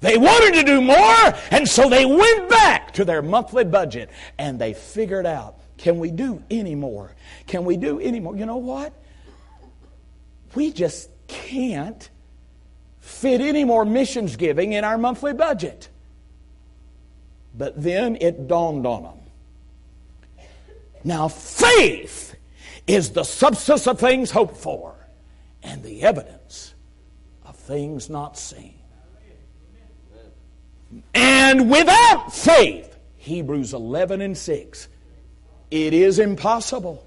They 0.00 0.18
wanted 0.18 0.52
to 0.56 0.64
do 0.64 0.82
more, 0.82 1.34
and 1.50 1.66
so 1.66 1.88
they 1.88 2.04
went 2.04 2.50
back 2.50 2.92
to 2.92 3.06
their 3.06 3.22
monthly 3.22 3.64
budget 3.64 4.10
and 4.36 4.58
they 4.58 4.74
figured 4.74 5.24
out 5.24 5.60
can 5.78 5.98
we 5.98 6.10
do 6.10 6.42
any 6.50 6.74
more? 6.74 7.10
Can 7.46 7.64
we 7.64 7.78
do 7.78 7.98
any 8.00 8.20
more? 8.20 8.36
You 8.36 8.44
know 8.44 8.58
what? 8.58 8.92
We 10.54 10.72
just 10.72 11.08
can't 11.26 12.10
fit 12.98 13.40
any 13.40 13.64
more 13.64 13.86
missions 13.86 14.36
giving 14.36 14.74
in 14.74 14.84
our 14.84 14.98
monthly 14.98 15.32
budget. 15.32 15.88
But 17.56 17.82
then 17.82 18.16
it 18.20 18.46
dawned 18.46 18.86
on 18.86 19.02
them. 19.02 20.46
Now, 21.02 21.28
faith 21.28 22.34
is 22.86 23.10
the 23.10 23.24
substance 23.24 23.86
of 23.86 23.98
things 23.98 24.30
hoped 24.30 24.56
for 24.56 24.94
and 25.62 25.82
the 25.82 26.02
evidence 26.02 26.74
of 27.44 27.56
things 27.56 28.10
not 28.10 28.38
seen. 28.38 28.74
And 31.14 31.70
without 31.70 32.34
faith, 32.34 32.96
Hebrews 33.16 33.74
11 33.74 34.20
and 34.20 34.36
6, 34.36 34.88
it 35.70 35.94
is 35.94 36.18
impossible 36.18 37.06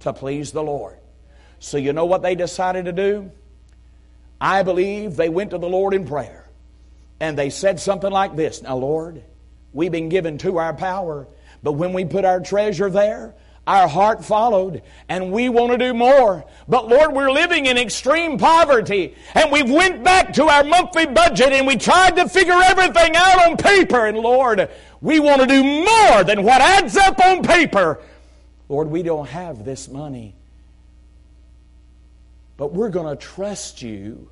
to 0.00 0.12
please 0.12 0.52
the 0.52 0.62
Lord. 0.62 0.98
So, 1.60 1.76
you 1.76 1.92
know 1.92 2.06
what 2.06 2.22
they 2.22 2.34
decided 2.34 2.86
to 2.86 2.92
do? 2.92 3.30
I 4.40 4.64
believe 4.64 5.14
they 5.14 5.28
went 5.28 5.50
to 5.50 5.58
the 5.58 5.68
Lord 5.68 5.94
in 5.94 6.04
prayer 6.04 6.48
and 7.20 7.38
they 7.38 7.50
said 7.50 7.78
something 7.78 8.10
like 8.10 8.34
this 8.34 8.62
Now, 8.62 8.76
Lord, 8.76 9.22
We've 9.72 9.92
been 9.92 10.08
given 10.08 10.38
to 10.38 10.58
our 10.58 10.74
power. 10.74 11.26
But 11.62 11.72
when 11.72 11.92
we 11.92 12.04
put 12.04 12.24
our 12.24 12.40
treasure 12.40 12.90
there, 12.90 13.34
our 13.66 13.86
heart 13.86 14.24
followed 14.24 14.82
and 15.08 15.30
we 15.30 15.48
want 15.48 15.70
to 15.70 15.78
do 15.78 15.94
more. 15.94 16.44
But 16.68 16.88
Lord, 16.88 17.12
we're 17.12 17.30
living 17.30 17.66
in 17.66 17.78
extreme 17.78 18.36
poverty 18.36 19.14
and 19.34 19.52
we've 19.52 19.70
went 19.70 20.02
back 20.02 20.32
to 20.34 20.44
our 20.44 20.64
monthly 20.64 21.06
budget 21.06 21.52
and 21.52 21.66
we 21.66 21.76
tried 21.76 22.16
to 22.16 22.28
figure 22.28 22.60
everything 22.60 23.14
out 23.14 23.46
on 23.46 23.56
paper. 23.56 24.06
And 24.06 24.18
Lord, 24.18 24.68
we 25.00 25.20
want 25.20 25.42
to 25.42 25.46
do 25.46 25.62
more 25.62 26.24
than 26.24 26.42
what 26.42 26.60
adds 26.60 26.96
up 26.96 27.20
on 27.20 27.42
paper. 27.42 28.00
Lord, 28.68 28.88
we 28.88 29.02
don't 29.02 29.28
have 29.28 29.64
this 29.64 29.88
money. 29.88 30.34
But 32.56 32.72
we're 32.72 32.90
going 32.90 33.16
to 33.16 33.22
trust 33.22 33.82
you 33.82 34.28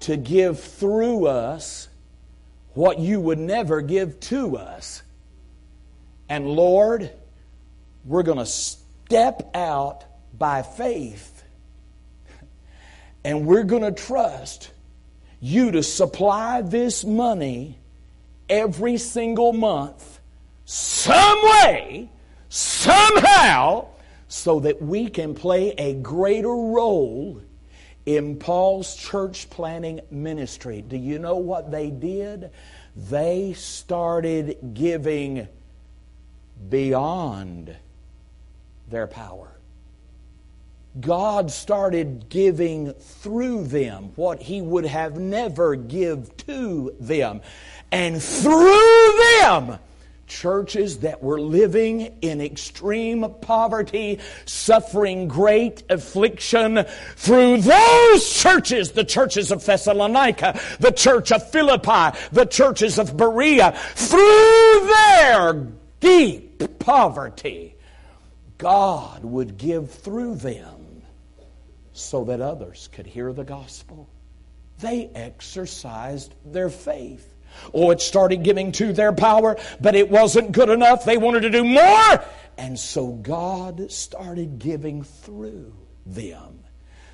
to 0.00 0.16
give 0.16 0.60
through 0.60 1.26
us 1.26 1.88
what 2.74 2.98
you 2.98 3.20
would 3.20 3.38
never 3.38 3.80
give 3.80 4.18
to 4.20 4.56
us. 4.56 5.02
And 6.28 6.46
Lord, 6.46 7.10
we're 8.04 8.22
going 8.22 8.38
to 8.38 8.46
step 8.46 9.50
out 9.54 10.04
by 10.38 10.62
faith 10.62 11.32
and 13.24 13.46
we're 13.46 13.64
going 13.64 13.82
to 13.82 13.92
trust 13.92 14.70
you 15.40 15.72
to 15.72 15.82
supply 15.82 16.62
this 16.62 17.04
money 17.04 17.78
every 18.48 18.96
single 18.96 19.52
month, 19.52 20.20
some 20.64 21.42
way, 21.42 22.08
somehow, 22.48 23.86
so 24.28 24.60
that 24.60 24.80
we 24.80 25.08
can 25.08 25.34
play 25.34 25.74
a 25.78 25.94
greater 25.94 26.48
role 26.48 27.40
in 28.06 28.36
Paul's 28.36 28.96
church 28.96 29.48
planting 29.50 30.00
ministry. 30.10 30.82
Do 30.82 30.96
you 30.96 31.18
know 31.18 31.36
what 31.36 31.70
they 31.70 31.90
did? 31.90 32.50
They 32.96 33.52
started 33.54 34.74
giving 34.74 35.48
beyond 36.68 37.74
their 38.88 39.06
power. 39.06 39.48
God 41.00 41.50
started 41.50 42.28
giving 42.28 42.92
through 42.92 43.64
them 43.64 44.12
what 44.16 44.42
He 44.42 44.60
would 44.60 44.84
have 44.84 45.18
never 45.18 45.74
give 45.74 46.36
to 46.48 46.94
them. 47.00 47.40
And 47.90 48.22
through 48.22 49.18
them, 49.40 49.78
churches 50.26 50.98
that 50.98 51.22
were 51.22 51.40
living 51.40 52.18
in 52.22 52.40
extreme 52.40 53.26
poverty, 53.40 54.18
suffering 54.44 55.28
great 55.28 55.82
affliction. 55.90 56.84
Through 57.16 57.62
those 57.62 58.30
churches, 58.30 58.92
the 58.92 59.04
churches 59.04 59.50
of 59.50 59.64
Thessalonica, 59.64 60.58
the 60.80 60.92
church 60.92 61.32
of 61.32 61.48
Philippi, 61.50 62.18
the 62.32 62.46
churches 62.46 62.98
of 62.98 63.16
Berea, 63.16 63.72
through 63.94 64.86
their 64.86 65.68
deep 66.00 66.78
poverty, 66.78 67.76
God 68.58 69.24
would 69.24 69.56
give 69.56 69.90
through 69.90 70.36
them 70.36 71.02
so 71.92 72.24
that 72.24 72.40
others 72.40 72.88
could 72.92 73.06
hear 73.06 73.32
the 73.32 73.44
gospel. 73.44 74.08
They 74.80 75.10
exercised 75.14 76.34
their 76.44 76.70
faith. 76.70 77.31
Oh, 77.74 77.90
it 77.90 78.00
started 78.00 78.42
giving 78.42 78.72
to 78.72 78.92
their 78.92 79.12
power, 79.12 79.58
but 79.80 79.94
it 79.94 80.10
wasn't 80.10 80.52
good 80.52 80.68
enough. 80.68 81.04
They 81.04 81.16
wanted 81.16 81.40
to 81.40 81.50
do 81.50 81.64
more. 81.64 82.24
And 82.58 82.78
so 82.78 83.08
God 83.08 83.90
started 83.90 84.58
giving 84.58 85.02
through 85.02 85.74
them 86.04 86.61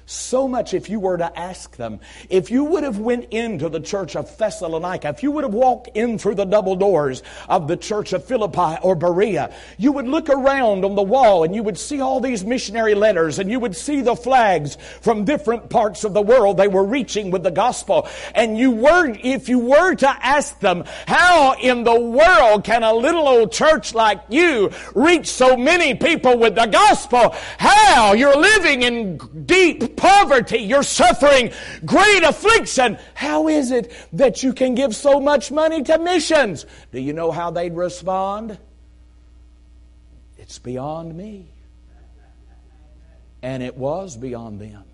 so 0.08 0.48
much 0.48 0.72
if 0.72 0.88
you 0.88 0.98
were 0.98 1.18
to 1.18 1.38
ask 1.38 1.76
them. 1.76 2.00
If 2.30 2.50
you 2.50 2.64
would 2.64 2.82
have 2.82 2.98
went 2.98 3.26
into 3.30 3.68
the 3.68 3.80
church 3.80 4.16
of 4.16 4.34
Thessalonica, 4.38 5.10
if 5.10 5.22
you 5.22 5.30
would 5.32 5.44
have 5.44 5.52
walked 5.52 5.90
in 5.94 6.18
through 6.18 6.36
the 6.36 6.46
double 6.46 6.76
doors 6.76 7.22
of 7.46 7.68
the 7.68 7.76
church 7.76 8.14
of 8.14 8.24
Philippi 8.24 8.78
or 8.82 8.94
Berea, 8.94 9.54
you 9.76 9.92
would 9.92 10.08
look 10.08 10.30
around 10.30 10.86
on 10.86 10.94
the 10.94 11.02
wall 11.02 11.44
and 11.44 11.54
you 11.54 11.62
would 11.62 11.78
see 11.78 12.00
all 12.00 12.20
these 12.20 12.42
missionary 12.42 12.94
letters 12.94 13.38
and 13.38 13.50
you 13.50 13.60
would 13.60 13.76
see 13.76 14.00
the 14.00 14.16
flags 14.16 14.78
from 15.02 15.26
different 15.26 15.68
parts 15.68 16.04
of 16.04 16.14
the 16.14 16.22
world 16.22 16.56
they 16.56 16.68
were 16.68 16.84
reaching 16.84 17.30
with 17.30 17.42
the 17.42 17.50
gospel. 17.50 18.08
And 18.34 18.56
you 18.56 18.70
were, 18.70 19.14
if 19.22 19.50
you 19.50 19.58
were 19.58 19.94
to 19.96 20.08
ask 20.08 20.58
them, 20.60 20.84
how 21.06 21.54
in 21.60 21.84
the 21.84 22.00
world 22.00 22.64
can 22.64 22.82
a 22.82 22.94
little 22.94 23.28
old 23.28 23.52
church 23.52 23.92
like 23.92 24.22
you 24.30 24.70
reach 24.94 25.26
so 25.26 25.54
many 25.54 25.94
people 25.94 26.38
with 26.38 26.54
the 26.54 26.66
gospel? 26.66 27.34
How? 27.58 28.14
You're 28.14 28.38
living 28.38 28.82
in 28.82 29.44
deep 29.44 29.97
poverty, 29.98 30.58
you're 30.58 30.82
suffering 30.82 31.52
great 31.84 32.22
affliction. 32.22 32.98
How 33.14 33.48
is 33.48 33.70
it 33.70 33.92
that 34.14 34.42
you 34.42 34.52
can 34.52 34.74
give 34.74 34.94
so 34.94 35.20
much 35.20 35.50
money 35.50 35.82
to 35.82 35.98
missions? 35.98 36.66
Do 36.92 37.00
you 37.00 37.12
know 37.12 37.30
how 37.30 37.50
they'd 37.50 37.74
respond? 37.74 38.58
It's 40.38 40.58
beyond 40.58 41.14
me. 41.16 41.52
And 43.42 43.62
it 43.62 43.76
was 43.76 44.16
beyond 44.16 44.60
them. 44.60 44.84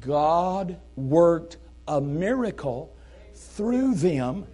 God 0.00 0.78
worked 0.96 1.56
a 1.86 2.00
miracle 2.00 2.94
through 3.34 3.94
them 3.94 4.46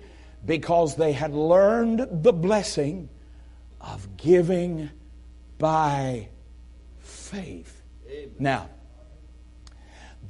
because 0.45 0.97
they 0.97 1.13
had 1.13 1.33
learned 1.35 2.23
the 2.23 2.33
blessing 2.33 3.09
of 3.81 4.17
giving 4.17 4.91
by 5.59 6.29
faith. 6.99 7.83
Amen. 8.09 8.31
Now, 8.39 8.69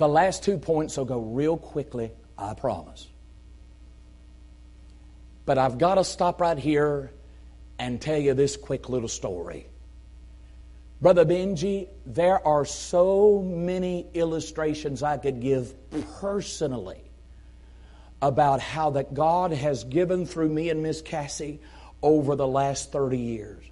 the 0.00 0.08
last 0.08 0.42
two 0.42 0.56
points 0.56 0.96
will 0.96 1.04
go 1.04 1.20
real 1.20 1.58
quickly, 1.58 2.10
I 2.38 2.54
promise. 2.54 3.06
But 5.44 5.58
I've 5.58 5.76
got 5.76 5.96
to 5.96 6.04
stop 6.04 6.40
right 6.40 6.56
here 6.56 7.12
and 7.78 8.00
tell 8.00 8.16
you 8.16 8.32
this 8.32 8.56
quick 8.56 8.88
little 8.88 9.10
story. 9.10 9.66
Brother 11.02 11.26
Benji, 11.26 11.88
there 12.06 12.46
are 12.46 12.64
so 12.64 13.42
many 13.42 14.06
illustrations 14.14 15.02
I 15.02 15.18
could 15.18 15.42
give 15.42 15.74
personally 16.18 17.02
about 18.22 18.60
how 18.60 18.90
that 18.92 19.12
God 19.12 19.52
has 19.52 19.84
given 19.84 20.24
through 20.24 20.48
me 20.48 20.70
and 20.70 20.82
Miss 20.82 21.02
Cassie 21.02 21.60
over 22.02 22.36
the 22.36 22.48
last 22.48 22.90
30 22.90 23.18
years. 23.18 23.64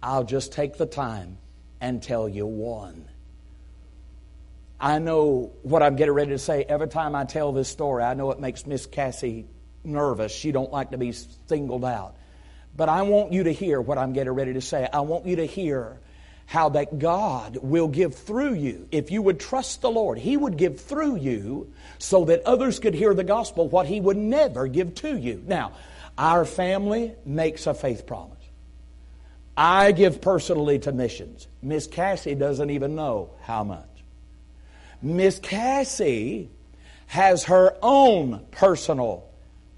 I'll 0.00 0.22
just 0.24 0.52
take 0.52 0.76
the 0.76 0.86
time 0.86 1.38
and 1.80 2.00
tell 2.00 2.28
you 2.28 2.46
one. 2.46 3.08
I 4.82 4.98
know 4.98 5.52
what 5.62 5.80
I'm 5.80 5.94
getting 5.94 6.12
ready 6.12 6.32
to 6.32 6.38
say. 6.38 6.64
Every 6.64 6.88
time 6.88 7.14
I 7.14 7.22
tell 7.22 7.52
this 7.52 7.68
story, 7.68 8.02
I 8.02 8.14
know 8.14 8.32
it 8.32 8.40
makes 8.40 8.66
Miss 8.66 8.84
Cassie 8.84 9.46
nervous. 9.84 10.32
She 10.32 10.50
don't 10.50 10.72
like 10.72 10.90
to 10.90 10.98
be 10.98 11.12
singled 11.12 11.84
out. 11.84 12.16
But 12.76 12.88
I 12.88 13.02
want 13.02 13.32
you 13.32 13.44
to 13.44 13.52
hear 13.52 13.80
what 13.80 13.96
I'm 13.96 14.12
getting 14.12 14.32
ready 14.32 14.54
to 14.54 14.60
say. 14.60 14.88
I 14.92 15.02
want 15.02 15.24
you 15.24 15.36
to 15.36 15.46
hear 15.46 16.00
how 16.46 16.70
that 16.70 16.98
God 16.98 17.58
will 17.62 17.86
give 17.86 18.16
through 18.16 18.54
you. 18.54 18.88
If 18.90 19.12
you 19.12 19.22
would 19.22 19.38
trust 19.38 19.82
the 19.82 19.90
Lord, 19.90 20.18
He 20.18 20.36
would 20.36 20.56
give 20.56 20.80
through 20.80 21.16
you 21.16 21.72
so 21.98 22.24
that 22.24 22.42
others 22.42 22.80
could 22.80 22.94
hear 22.94 23.14
the 23.14 23.22
gospel 23.22 23.68
what 23.68 23.86
He 23.86 24.00
would 24.00 24.16
never 24.16 24.66
give 24.66 24.96
to 24.96 25.16
you. 25.16 25.44
Now, 25.46 25.74
our 26.18 26.44
family 26.44 27.14
makes 27.24 27.68
a 27.68 27.74
faith 27.74 28.04
promise. 28.04 28.36
I 29.56 29.92
give 29.92 30.20
personally 30.20 30.80
to 30.80 30.90
missions. 30.92 31.46
Miss 31.62 31.86
Cassie 31.86 32.34
doesn't 32.34 32.70
even 32.70 32.96
know 32.96 33.30
how 33.42 33.62
much. 33.62 33.91
Miss 35.02 35.38
Cassie 35.40 36.48
has 37.08 37.44
her 37.44 37.76
own 37.82 38.46
personal 38.52 39.28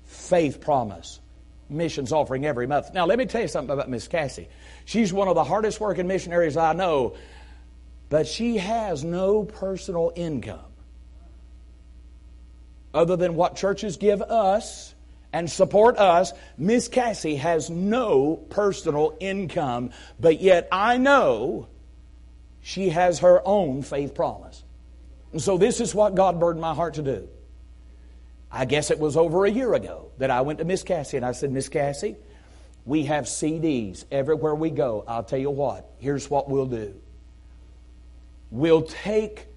faith 0.05 0.61
promise 0.61 1.21
missions 1.69 2.13
offering 2.13 2.45
every 2.45 2.67
month. 2.67 2.93
Now, 2.93 3.07
let 3.07 3.19
me 3.19 3.27
tell 3.27 3.41
you 3.41 3.49
something 3.49 3.73
about 3.73 3.89
Miss 3.89 4.07
Cassie. 4.07 4.49
She's 4.85 5.13
one 5.13 5.29
of 5.29 5.35
the 5.35 5.45
hardest 5.45 5.81
working 5.81 6.07
missionaries 6.07 6.57
I 6.57 6.75
know, 6.75 7.17
but 8.11 8.27
she 8.27 8.59
has 8.59 9.03
no 9.03 9.45
personal 9.45 10.13
income 10.15 10.61
other 12.93 13.17
than 13.17 13.35
what 13.35 13.57
churches 13.57 13.97
give 13.97 14.23
us 14.23 14.95
and 15.33 15.51
support 15.51 15.97
us. 15.99 16.33
Miss 16.57 16.87
Cassie 16.87 17.37
has 17.37 17.71
no 17.71 18.37
personal 18.37 19.17
income, 19.21 19.91
but 20.21 20.41
yet 20.41 20.69
I 20.71 20.99
know 20.99 21.69
she 22.63 22.91
has 22.91 23.19
her 23.21 23.43
own 23.45 23.83
faith 23.83 24.15
promise. 24.15 24.64
And 25.35 25.43
so 25.43 25.59
this 25.59 25.81
is 25.81 25.93
what 25.93 26.15
God 26.15 26.39
burdened 26.39 26.61
my 26.61 26.75
heart 26.75 26.95
to 26.95 27.03
do. 27.03 27.29
I 28.53 28.67
guess 28.67 28.93
it 28.93 29.01
was 29.01 29.17
over 29.17 29.45
a 29.45 29.51
year 29.51 29.75
ago 29.75 30.13
that 30.19 30.31
I 30.31 30.43
went 30.43 30.61
to 30.61 30.65
Miss 30.65 30.85
Cassie 30.85 31.17
and 31.17 31.27
I 31.27 31.33
said, 31.33 31.51
Miss 31.51 31.69
Cassie, 31.69 32.15
we 32.85 33.07
have 33.07 33.25
CDs 33.25 34.05
everywhere 34.13 34.55
we 34.55 34.71
go. 34.71 35.03
I'll 35.09 35.25
tell 35.25 35.41
you 35.41 35.51
what, 35.51 35.91
here's 35.99 36.31
what 36.31 36.49
we'll 36.49 36.67
do. 36.67 36.95
We'll 38.53 38.83
take 38.83 39.49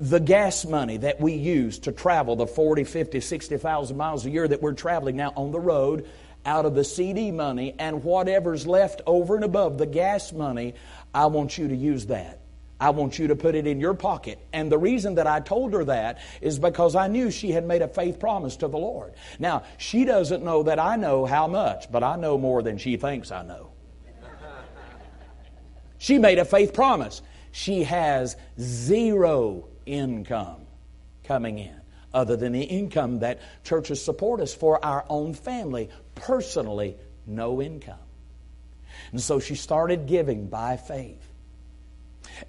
the 0.00 0.20
gas 0.20 0.64
money 0.64 0.96
that 0.96 1.20
we 1.20 1.34
use 1.34 1.80
to 1.80 1.92
travel 1.92 2.36
the 2.36 2.46
40, 2.46 2.84
50, 2.84 3.20
60,000 3.20 3.94
miles 3.94 4.24
a 4.24 4.30
year 4.30 4.48
that 4.48 4.62
we're 4.62 4.72
traveling 4.72 5.16
now 5.16 5.34
on 5.36 5.52
the 5.52 5.60
road 5.60 6.08
out 6.46 6.64
of 6.64 6.74
the 6.74 6.82
CD 6.82 7.30
money 7.30 7.74
and 7.78 8.02
whatever's 8.02 8.66
left 8.66 9.02
over 9.04 9.34
and 9.36 9.44
above 9.44 9.76
the 9.76 9.84
gas 9.84 10.32
money, 10.32 10.72
I 11.12 11.26
want 11.26 11.58
you 11.58 11.68
to 11.68 11.76
use 11.76 12.06
that. 12.06 12.41
I 12.82 12.90
want 12.90 13.16
you 13.16 13.28
to 13.28 13.36
put 13.36 13.54
it 13.54 13.64
in 13.64 13.78
your 13.78 13.94
pocket. 13.94 14.40
And 14.52 14.70
the 14.70 14.76
reason 14.76 15.14
that 15.14 15.28
I 15.28 15.38
told 15.38 15.72
her 15.72 15.84
that 15.84 16.18
is 16.40 16.58
because 16.58 16.96
I 16.96 17.06
knew 17.06 17.30
she 17.30 17.52
had 17.52 17.64
made 17.64 17.80
a 17.80 17.86
faith 17.86 18.18
promise 18.18 18.56
to 18.56 18.66
the 18.66 18.76
Lord. 18.76 19.12
Now, 19.38 19.62
she 19.78 20.04
doesn't 20.04 20.42
know 20.42 20.64
that 20.64 20.80
I 20.80 20.96
know 20.96 21.24
how 21.24 21.46
much, 21.46 21.92
but 21.92 22.02
I 22.02 22.16
know 22.16 22.36
more 22.36 22.60
than 22.60 22.78
she 22.78 22.96
thinks 22.96 23.30
I 23.30 23.44
know. 23.44 23.70
She 25.98 26.18
made 26.18 26.40
a 26.40 26.44
faith 26.44 26.74
promise. 26.74 27.22
She 27.52 27.84
has 27.84 28.34
zero 28.58 29.68
income 29.86 30.66
coming 31.22 31.60
in 31.60 31.80
other 32.12 32.34
than 32.34 32.50
the 32.50 32.64
income 32.64 33.20
that 33.20 33.38
churches 33.62 34.04
support 34.04 34.40
us 34.40 34.52
for 34.52 34.84
our 34.84 35.04
own 35.08 35.34
family. 35.34 35.88
Personally, 36.16 36.96
no 37.28 37.62
income. 37.62 37.94
And 39.12 39.20
so 39.20 39.38
she 39.38 39.54
started 39.54 40.08
giving 40.08 40.48
by 40.48 40.76
faith. 40.76 41.31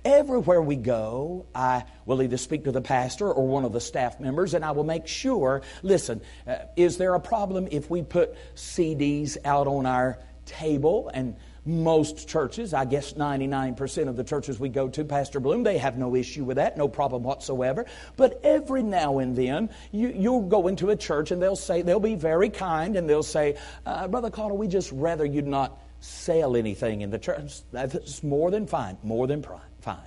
Everywhere 0.05 0.61
we 0.61 0.75
go, 0.75 1.45
I 1.53 1.85
will 2.05 2.21
either 2.21 2.37
speak 2.37 2.65
to 2.65 2.71
the 2.71 2.81
pastor 2.81 3.31
or 3.31 3.47
one 3.47 3.65
of 3.65 3.73
the 3.73 3.81
staff 3.81 4.19
members, 4.19 4.53
and 4.53 4.63
I 4.63 4.71
will 4.71 4.83
make 4.83 5.07
sure 5.07 5.61
listen, 5.81 6.21
uh, 6.47 6.55
is 6.75 6.97
there 6.97 7.15
a 7.15 7.19
problem 7.19 7.67
if 7.71 7.89
we 7.89 8.01
put 8.01 8.35
CDs 8.55 9.37
out 9.45 9.67
on 9.67 9.85
our 9.85 10.19
table? 10.45 11.09
And 11.13 11.35
most 11.65 12.27
churches, 12.27 12.73
I 12.73 12.85
guess 12.85 13.13
99% 13.13 14.09
of 14.09 14.17
the 14.17 14.23
churches 14.23 14.59
we 14.59 14.69
go 14.69 14.89
to, 14.89 15.05
Pastor 15.05 15.39
Bloom, 15.39 15.63
they 15.63 15.77
have 15.77 15.97
no 15.97 16.15
issue 16.15 16.43
with 16.43 16.57
that, 16.57 16.77
no 16.77 16.87
problem 16.87 17.23
whatsoever. 17.23 17.85
But 18.17 18.41
every 18.43 18.83
now 18.83 19.19
and 19.19 19.35
then, 19.35 19.69
you, 19.91 20.31
will 20.31 20.41
go 20.41 20.67
into 20.67 20.89
a 20.89 20.95
church 20.95 21.31
and 21.31 21.41
they'll 21.41 21.55
say, 21.55 21.81
they'll 21.81 21.99
be 21.99 22.15
very 22.15 22.49
kind 22.49 22.97
and 22.97 23.09
they'll 23.09 23.23
say, 23.23 23.55
uh, 23.85 24.07
Brother 24.07 24.29
Caudill, 24.29 24.57
we 24.57 24.67
just 24.67 24.91
rather 24.91 25.25
you'd 25.25 25.47
not 25.47 25.81
sell 26.03 26.57
anything 26.57 27.01
in 27.01 27.11
the 27.11 27.19
church. 27.19 27.61
That's 27.71 28.21
more 28.23 28.51
than 28.51 28.67
fine, 28.67 28.97
more 29.03 29.25
than 29.25 29.43
fine. 29.81 29.97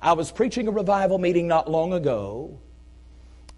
I 0.00 0.14
was 0.14 0.32
preaching 0.32 0.68
a 0.68 0.70
revival 0.70 1.18
meeting 1.18 1.48
not 1.48 1.70
long 1.70 1.92
ago 1.92 2.58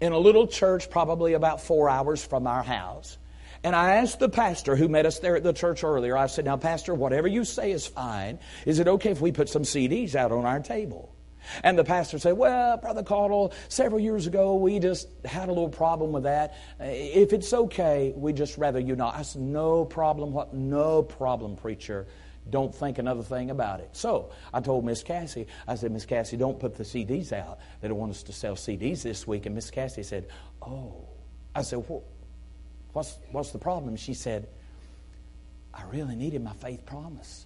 in 0.01 0.11
a 0.11 0.17
little 0.17 0.47
church, 0.47 0.89
probably 0.89 1.33
about 1.33 1.61
four 1.61 1.89
hours 1.89 2.23
from 2.23 2.45
our 2.45 2.61
house. 2.61 3.17
And 3.63 3.75
I 3.75 3.95
asked 3.95 4.19
the 4.19 4.29
pastor 4.29 4.75
who 4.75 4.89
met 4.89 5.05
us 5.05 5.19
there 5.19 5.35
at 5.35 5.43
the 5.43 5.53
church 5.53 5.83
earlier, 5.83 6.17
I 6.17 6.27
said, 6.27 6.45
Now, 6.45 6.57
Pastor, 6.57 6.93
whatever 6.93 7.27
you 7.27 7.45
say 7.45 7.71
is 7.71 7.87
fine. 7.87 8.37
Is 8.65 8.79
it 8.79 8.87
okay 8.87 9.11
if 9.11 9.21
we 9.21 9.31
put 9.31 9.49
some 9.49 9.63
CDs 9.63 10.13
out 10.13 10.31
on 10.31 10.45
our 10.45 10.59
table? 10.59 11.14
And 11.63 11.77
the 11.77 11.83
pastor 11.83 12.19
said, 12.19 12.37
Well, 12.37 12.77
Brother 12.77 13.03
Caudill, 13.03 13.53
several 13.69 13.99
years 13.99 14.27
ago 14.27 14.55
we 14.55 14.79
just 14.79 15.07
had 15.25 15.49
a 15.49 15.51
little 15.51 15.69
problem 15.69 16.11
with 16.11 16.23
that. 16.23 16.55
Uh, 16.79 16.85
if 16.85 17.33
it's 17.33 17.53
okay, 17.53 18.13
we 18.15 18.33
just 18.33 18.57
rather 18.57 18.79
you 18.79 18.95
not. 18.95 19.15
I 19.15 19.21
said, 19.21 19.41
No 19.41 19.85
problem. 19.85 20.33
What? 20.33 20.53
No 20.53 21.03
problem, 21.03 21.55
preacher. 21.55 22.07
Don't 22.49 22.73
think 22.73 22.99
another 22.99 23.23
thing 23.23 23.49
about 23.49 23.79
it. 23.79 23.89
So 23.93 24.31
I 24.53 24.61
told 24.61 24.85
Miss 24.85 25.01
Cassie, 25.01 25.47
I 25.67 25.75
said, 25.75 25.91
Miss 25.91 26.05
Cassie, 26.05 26.37
don't 26.37 26.59
put 26.59 26.75
the 26.75 26.83
CDs 26.83 27.33
out. 27.33 27.59
They 27.81 27.87
don't 27.87 27.97
want 27.97 28.11
us 28.11 28.21
to 28.23 28.33
sell 28.33 28.55
CDs 28.55 29.01
this 29.01 29.25
week. 29.25 29.45
And 29.45 29.55
Miss 29.55 29.71
Cassie 29.71 30.03
said, 30.03 30.27
Oh. 30.61 31.07
I 31.57 31.61
said, 31.61 31.79
What 31.87 32.03
what's, 32.95 33.17
what's 33.31 33.51
the 33.51 33.59
problem? 33.59 33.95
She 33.97 34.13
said, 34.13 34.47
I 35.73 35.83
really 35.83 36.15
needed 36.15 36.41
my 36.41 36.53
faith 36.53 36.85
promise 36.85 37.45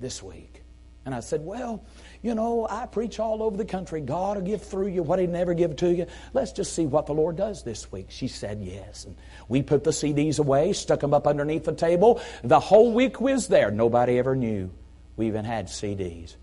this 0.00 0.22
week. 0.22 0.63
And 1.06 1.14
I 1.14 1.20
said, 1.20 1.44
Well, 1.44 1.84
you 2.22 2.34
know, 2.34 2.66
I 2.68 2.86
preach 2.86 3.20
all 3.20 3.42
over 3.42 3.56
the 3.56 3.64
country. 3.64 4.00
God 4.00 4.36
will 4.36 4.44
give 4.44 4.62
through 4.62 4.88
you 4.88 5.02
what 5.02 5.18
He'd 5.18 5.30
never 5.30 5.54
give 5.54 5.76
to 5.76 5.92
you. 5.92 6.06
Let's 6.32 6.52
just 6.52 6.72
see 6.72 6.86
what 6.86 7.06
the 7.06 7.14
Lord 7.14 7.36
does 7.36 7.62
this 7.62 7.92
week. 7.92 8.06
She 8.08 8.28
said 8.28 8.60
yes. 8.62 9.04
And 9.04 9.16
we 9.48 9.62
put 9.62 9.84
the 9.84 9.90
CDs 9.90 10.38
away, 10.38 10.72
stuck 10.72 11.00
them 11.00 11.12
up 11.12 11.26
underneath 11.26 11.64
the 11.64 11.74
table. 11.74 12.20
The 12.42 12.60
whole 12.60 12.92
week 12.92 13.20
was 13.20 13.48
there. 13.48 13.70
Nobody 13.70 14.18
ever 14.18 14.34
knew 14.34 14.70
we 15.16 15.26
even 15.26 15.44
had 15.44 15.66
CDs. 15.66 16.36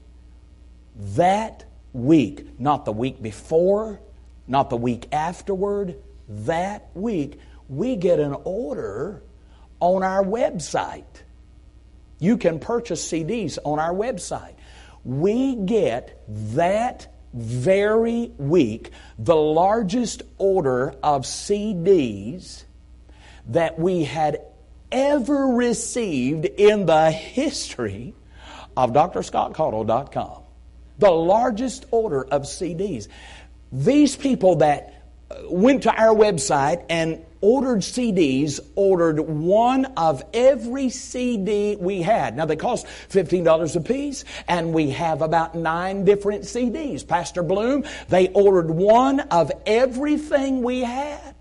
That 1.15 1.65
week, 1.93 2.59
not 2.59 2.85
the 2.85 2.91
week 2.91 3.21
before, 3.21 3.99
not 4.47 4.69
the 4.69 4.77
week 4.77 5.07
afterward, 5.11 5.95
that 6.27 6.89
week, 6.93 7.39
we 7.67 7.95
get 7.95 8.19
an 8.19 8.35
order 8.43 9.23
on 9.79 10.03
our 10.03 10.23
website. 10.23 11.03
You 12.21 12.37
can 12.37 12.59
purchase 12.59 13.05
CDs 13.11 13.57
on 13.65 13.79
our 13.79 13.93
website. 13.93 14.53
We 15.03 15.55
get 15.55 16.23
that 16.55 17.11
very 17.33 18.31
week 18.37 18.91
the 19.17 19.35
largest 19.35 20.21
order 20.37 20.93
of 21.01 21.23
CDs 21.23 22.63
that 23.47 23.79
we 23.79 24.03
had 24.03 24.41
ever 24.91 25.47
received 25.47 26.45
in 26.45 26.85
the 26.85 27.09
history 27.09 28.13
of 28.77 28.91
drscottcaudill.com. 28.93 30.43
The 30.99 31.09
largest 31.09 31.85
order 31.89 32.23
of 32.25 32.43
CDs. 32.43 33.07
These 33.71 34.15
people 34.15 34.57
that 34.57 35.05
uh, 35.31 35.37
went 35.49 35.83
to 35.83 35.91
our 35.91 36.13
website 36.13 36.85
and 36.87 37.25
ordered 37.41 37.79
CDs, 37.79 38.59
ordered 38.75 39.19
one 39.19 39.85
of 39.97 40.23
every 40.33 40.89
CD 40.89 41.75
we 41.75 42.01
had. 42.01 42.37
Now 42.37 42.45
they 42.45 42.55
cost 42.55 42.85
$15 43.09 43.75
a 43.75 43.81
piece, 43.81 44.23
and 44.47 44.73
we 44.73 44.91
have 44.91 45.21
about 45.21 45.55
nine 45.55 46.05
different 46.05 46.43
CDs. 46.43 47.05
Pastor 47.05 47.43
Bloom, 47.43 47.83
they 48.09 48.29
ordered 48.29 48.69
one 48.69 49.19
of 49.19 49.51
everything 49.65 50.61
we 50.61 50.81
had. 50.81 51.35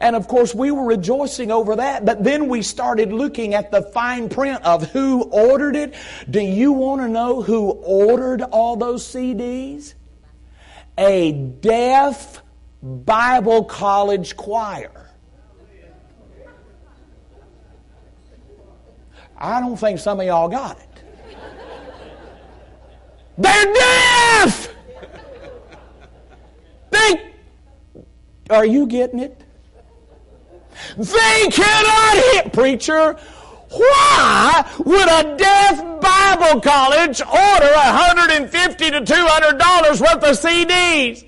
And 0.00 0.14
of 0.14 0.28
course, 0.28 0.54
we 0.54 0.70
were 0.70 0.84
rejoicing 0.84 1.50
over 1.50 1.76
that, 1.76 2.04
but 2.04 2.22
then 2.22 2.48
we 2.48 2.62
started 2.62 3.12
looking 3.12 3.54
at 3.54 3.70
the 3.70 3.82
fine 3.82 4.28
print 4.28 4.62
of 4.62 4.90
who 4.90 5.22
ordered 5.22 5.74
it. 5.74 5.94
Do 6.28 6.40
you 6.40 6.72
want 6.72 7.00
to 7.00 7.08
know 7.08 7.42
who 7.42 7.70
ordered 7.70 8.42
all 8.42 8.76
those 8.76 9.06
CDs? 9.06 9.94
A 10.98 11.32
deaf 11.32 12.42
Bible 12.82 13.64
college 13.64 14.36
choir. 14.36 15.09
I 19.40 19.60
don't 19.60 19.76
think 19.76 19.98
some 19.98 20.20
of 20.20 20.26
y'all 20.26 20.48
got 20.48 20.78
it. 20.78 20.86
They're 23.38 23.74
deaf! 23.74 24.74
They, 26.90 27.32
are 28.50 28.66
you 28.66 28.86
getting 28.86 29.20
it? 29.20 29.42
They 30.98 31.48
cannot 31.50 32.24
hear. 32.24 32.50
Preacher, 32.52 33.16
why 33.70 34.70
would 34.84 35.08
a 35.08 35.36
deaf 35.36 36.00
Bible 36.00 36.60
college 36.60 37.22
order 37.22 37.72
150 37.72 38.90
to 38.90 39.00
$200 39.00 40.00
worth 40.00 40.24
of 40.24 40.36
CDs? 40.36 41.24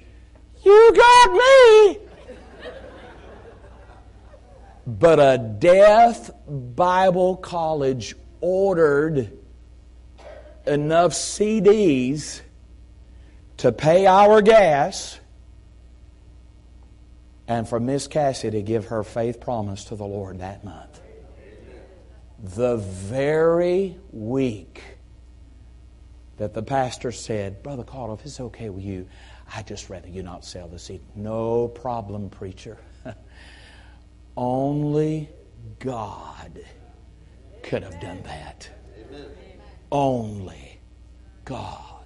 You 0.65 0.93
got 0.95 1.33
me. 1.33 1.99
But 4.87 5.21
a 5.21 5.39
deaf 5.39 6.31
Bible 6.49 7.37
college 7.37 8.17
ordered 8.41 9.39
enough 10.67 11.13
CDs 11.13 12.41
to 13.59 13.71
pay 13.71 14.07
our 14.07 14.43
gas 14.43 15.21
and 17.47 17.69
for 17.69 17.79
Miss 17.79 18.07
Cassie 18.07 18.51
to 18.51 18.63
give 18.63 18.87
her 18.87 19.03
faith 19.03 19.41
promise 19.41 19.85
to 19.85 19.97
the 19.97 20.07
Lord 20.07 20.39
that 20.41 20.65
month. 20.65 21.01
The 22.43 22.77
very 22.77 23.99
week 24.11 24.83
that 26.39 26.55
the 26.55 26.63
pastor 26.63 27.13
said, 27.13 27.63
Brother 27.63 27.85
Caudill, 27.85 28.19
if 28.19 28.27
it's 28.27 28.41
okay 28.41 28.69
with 28.69 28.83
you, 28.83 29.07
I'd 29.55 29.67
just 29.67 29.91
rather 29.91 30.09
you 30.09 30.23
not 30.23 30.45
sell 30.45 30.67
the 30.67 30.79
seed. 30.79 31.03
No 31.15 31.69
problem, 31.69 32.31
preacher. 32.31 32.79
Only 34.37 35.29
God 35.79 36.61
could 37.63 37.83
have 37.83 38.01
done 38.01 38.23
that. 38.25 38.69
Only 39.91 40.81
God. 41.45 42.05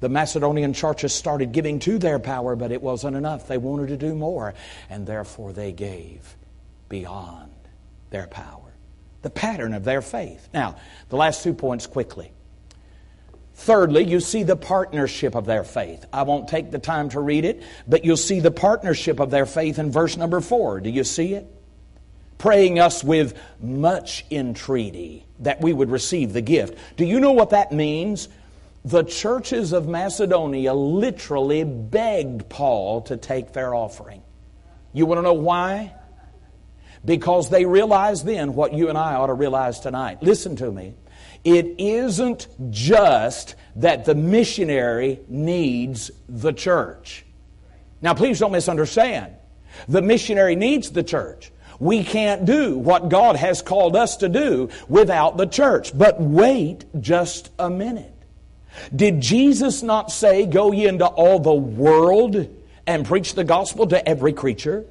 The 0.00 0.08
Macedonian 0.08 0.72
churches 0.72 1.12
started 1.12 1.52
giving 1.52 1.78
to 1.80 1.98
their 1.98 2.18
power, 2.18 2.56
but 2.56 2.72
it 2.72 2.82
wasn't 2.82 3.16
enough. 3.16 3.46
They 3.46 3.58
wanted 3.58 3.88
to 3.88 3.96
do 3.96 4.14
more, 4.14 4.54
and 4.90 5.06
therefore 5.06 5.52
they 5.52 5.72
gave 5.72 6.36
beyond 6.88 7.52
their 8.10 8.26
power. 8.26 8.74
The 9.22 9.30
pattern 9.30 9.72
of 9.72 9.84
their 9.84 10.02
faith. 10.02 10.48
Now, 10.52 10.76
the 11.08 11.16
last 11.16 11.44
two 11.44 11.54
points 11.54 11.86
quickly. 11.86 12.32
Thirdly, 13.54 14.04
you 14.04 14.20
see 14.20 14.42
the 14.42 14.56
partnership 14.56 15.34
of 15.34 15.46
their 15.46 15.62
faith. 15.62 16.04
I 16.12 16.22
won't 16.22 16.48
take 16.48 16.70
the 16.70 16.78
time 16.78 17.10
to 17.10 17.20
read 17.20 17.44
it, 17.44 17.62
but 17.86 18.04
you'll 18.04 18.16
see 18.16 18.40
the 18.40 18.50
partnership 18.50 19.20
of 19.20 19.30
their 19.30 19.46
faith 19.46 19.78
in 19.78 19.92
verse 19.92 20.16
number 20.16 20.40
four. 20.40 20.80
Do 20.80 20.90
you 20.90 21.04
see 21.04 21.34
it? 21.34 21.46
Praying 22.38 22.80
us 22.80 23.04
with 23.04 23.38
much 23.60 24.24
entreaty 24.30 25.24
that 25.40 25.60
we 25.60 25.72
would 25.72 25.90
receive 25.90 26.32
the 26.32 26.40
gift. 26.40 26.76
Do 26.96 27.04
you 27.04 27.20
know 27.20 27.32
what 27.32 27.50
that 27.50 27.72
means? 27.72 28.28
the 28.84 29.04
churches 29.04 29.72
of 29.72 29.86
Macedonia 29.86 30.74
literally 30.74 31.64
begged 31.64 32.48
Paul 32.48 33.02
to 33.02 33.16
take 33.16 33.52
their 33.52 33.74
offering. 33.74 34.22
You 34.92 35.06
want 35.06 35.18
to 35.18 35.22
know 35.22 35.34
why? 35.34 35.94
Because 37.04 37.48
they 37.48 37.64
realized 37.64 38.26
then 38.26 38.54
what 38.54 38.72
you 38.72 38.88
and 38.88 38.98
I 38.98 39.14
ought 39.14 39.28
to 39.28 39.34
realize 39.34 39.80
tonight. 39.80 40.22
Listen 40.22 40.56
to 40.56 40.70
me. 40.70 40.94
It 41.44 41.74
isn't 41.78 42.46
just 42.70 43.56
that 43.76 44.04
the 44.04 44.14
missionary 44.14 45.20
needs 45.28 46.10
the 46.28 46.52
church. 46.52 47.24
Now, 48.00 48.14
please 48.14 48.38
don't 48.38 48.52
misunderstand. 48.52 49.34
The 49.88 50.02
missionary 50.02 50.56
needs 50.56 50.90
the 50.90 51.02
church. 51.02 51.50
We 51.80 52.04
can't 52.04 52.44
do 52.44 52.78
what 52.78 53.08
God 53.08 53.36
has 53.36 53.62
called 53.62 53.96
us 53.96 54.18
to 54.18 54.28
do 54.28 54.68
without 54.88 55.36
the 55.36 55.46
church. 55.46 55.96
But 55.96 56.20
wait 56.20 56.84
just 57.00 57.50
a 57.58 57.68
minute. 57.68 58.14
Did 58.94 59.20
Jesus 59.20 59.82
not 59.82 60.10
say, 60.12 60.46
Go 60.46 60.72
ye 60.72 60.86
into 60.86 61.06
all 61.06 61.38
the 61.38 61.52
world 61.52 62.48
and 62.86 63.06
preach 63.06 63.34
the 63.34 63.44
gospel 63.44 63.86
to 63.88 64.08
every 64.08 64.32
creature? 64.32 64.84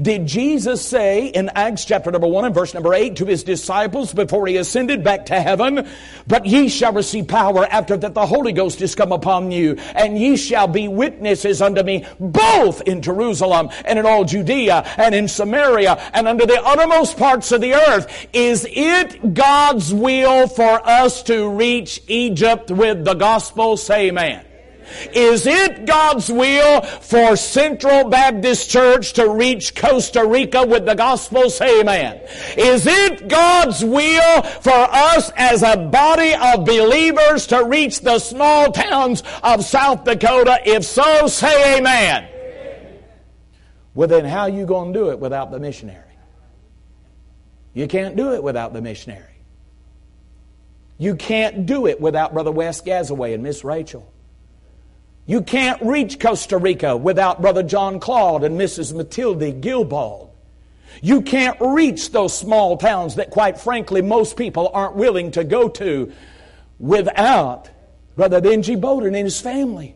Did 0.00 0.26
Jesus 0.26 0.84
say 0.84 1.26
in 1.26 1.50
Acts 1.54 1.84
chapter 1.84 2.10
number 2.10 2.26
1 2.26 2.46
and 2.46 2.54
verse 2.54 2.74
number 2.74 2.94
8 2.94 3.16
to 3.16 3.26
his 3.26 3.42
disciples 3.42 4.12
before 4.12 4.46
he 4.46 4.56
ascended 4.56 5.04
back 5.04 5.26
to 5.26 5.40
heaven, 5.40 5.88
But 6.26 6.46
ye 6.46 6.68
shall 6.68 6.92
receive 6.92 7.28
power 7.28 7.66
after 7.70 7.96
that 7.96 8.14
the 8.14 8.26
Holy 8.26 8.52
Ghost 8.52 8.80
is 8.80 8.94
come 8.94 9.12
upon 9.12 9.50
you, 9.50 9.76
and 9.94 10.18
ye 10.18 10.36
shall 10.36 10.68
be 10.68 10.88
witnesses 10.88 11.62
unto 11.62 11.82
me 11.82 12.06
both 12.18 12.82
in 12.82 13.02
Jerusalem 13.02 13.70
and 13.84 13.98
in 13.98 14.06
all 14.06 14.24
Judea 14.24 14.84
and 14.96 15.14
in 15.14 15.28
Samaria 15.28 16.00
and 16.12 16.28
unto 16.28 16.46
the 16.46 16.62
uttermost 16.62 17.16
parts 17.16 17.52
of 17.52 17.60
the 17.60 17.74
earth. 17.74 18.28
Is 18.32 18.66
it 18.70 19.34
God's 19.34 19.92
will 19.92 20.48
for 20.48 20.86
us 20.88 21.22
to 21.24 21.48
reach 21.48 22.02
Egypt 22.06 22.70
with 22.70 23.04
the 23.04 23.14
gospel? 23.14 23.76
Say 23.76 24.08
amen. 24.08 24.44
Is 25.12 25.46
it 25.46 25.86
God's 25.86 26.30
will 26.30 26.82
for 26.82 27.36
Central 27.36 28.08
Baptist 28.08 28.70
Church 28.70 29.12
to 29.14 29.28
reach 29.28 29.74
Costa 29.74 30.24
Rica 30.24 30.66
with 30.66 30.86
the 30.86 30.94
gospel? 30.94 31.50
Say 31.50 31.80
amen. 31.80 32.20
Is 32.56 32.86
it 32.86 33.28
God's 33.28 33.84
will 33.84 34.42
for 34.42 34.70
us 34.70 35.30
as 35.36 35.62
a 35.62 35.76
body 35.76 36.34
of 36.34 36.64
believers 36.64 37.46
to 37.48 37.64
reach 37.64 38.00
the 38.00 38.18
small 38.18 38.72
towns 38.72 39.22
of 39.42 39.64
South 39.64 40.04
Dakota? 40.04 40.58
If 40.64 40.84
so, 40.84 41.26
say 41.26 41.78
amen. 41.78 42.28
Well, 43.94 44.08
then 44.08 44.24
how 44.24 44.46
you 44.46 44.64
going 44.64 44.92
to 44.92 44.98
do 44.98 45.10
it 45.10 45.18
without 45.18 45.50
the 45.50 45.60
missionary? 45.60 45.98
You 47.74 47.86
can't 47.86 48.16
do 48.16 48.32
it 48.32 48.42
without 48.42 48.72
the 48.72 48.80
missionary. 48.80 49.24
You 50.98 51.16
can't 51.16 51.66
do 51.66 51.86
it 51.86 52.00
without 52.00 52.32
Brother 52.32 52.52
Wes 52.52 52.80
Gazaway 52.80 53.34
and 53.34 53.42
Miss 53.42 53.64
Rachel. 53.64 54.11
You 55.26 55.42
can't 55.42 55.80
reach 55.82 56.18
Costa 56.18 56.58
Rica 56.58 56.96
without 56.96 57.40
Brother 57.40 57.62
John 57.62 58.00
Claude 58.00 58.42
and 58.44 58.58
Mrs. 58.58 58.92
Matilda 58.92 59.52
Gilbald. 59.52 60.30
You 61.00 61.22
can't 61.22 61.56
reach 61.60 62.10
those 62.10 62.36
small 62.36 62.76
towns 62.76 63.14
that, 63.14 63.30
quite 63.30 63.58
frankly, 63.58 64.02
most 64.02 64.36
people 64.36 64.70
aren't 64.74 64.96
willing 64.96 65.30
to 65.32 65.44
go 65.44 65.68
to 65.68 66.12
without 66.78 67.70
Brother 68.16 68.40
Benji 68.40 68.78
Bowden 68.78 69.14
and 69.14 69.24
his 69.24 69.40
family. 69.40 69.94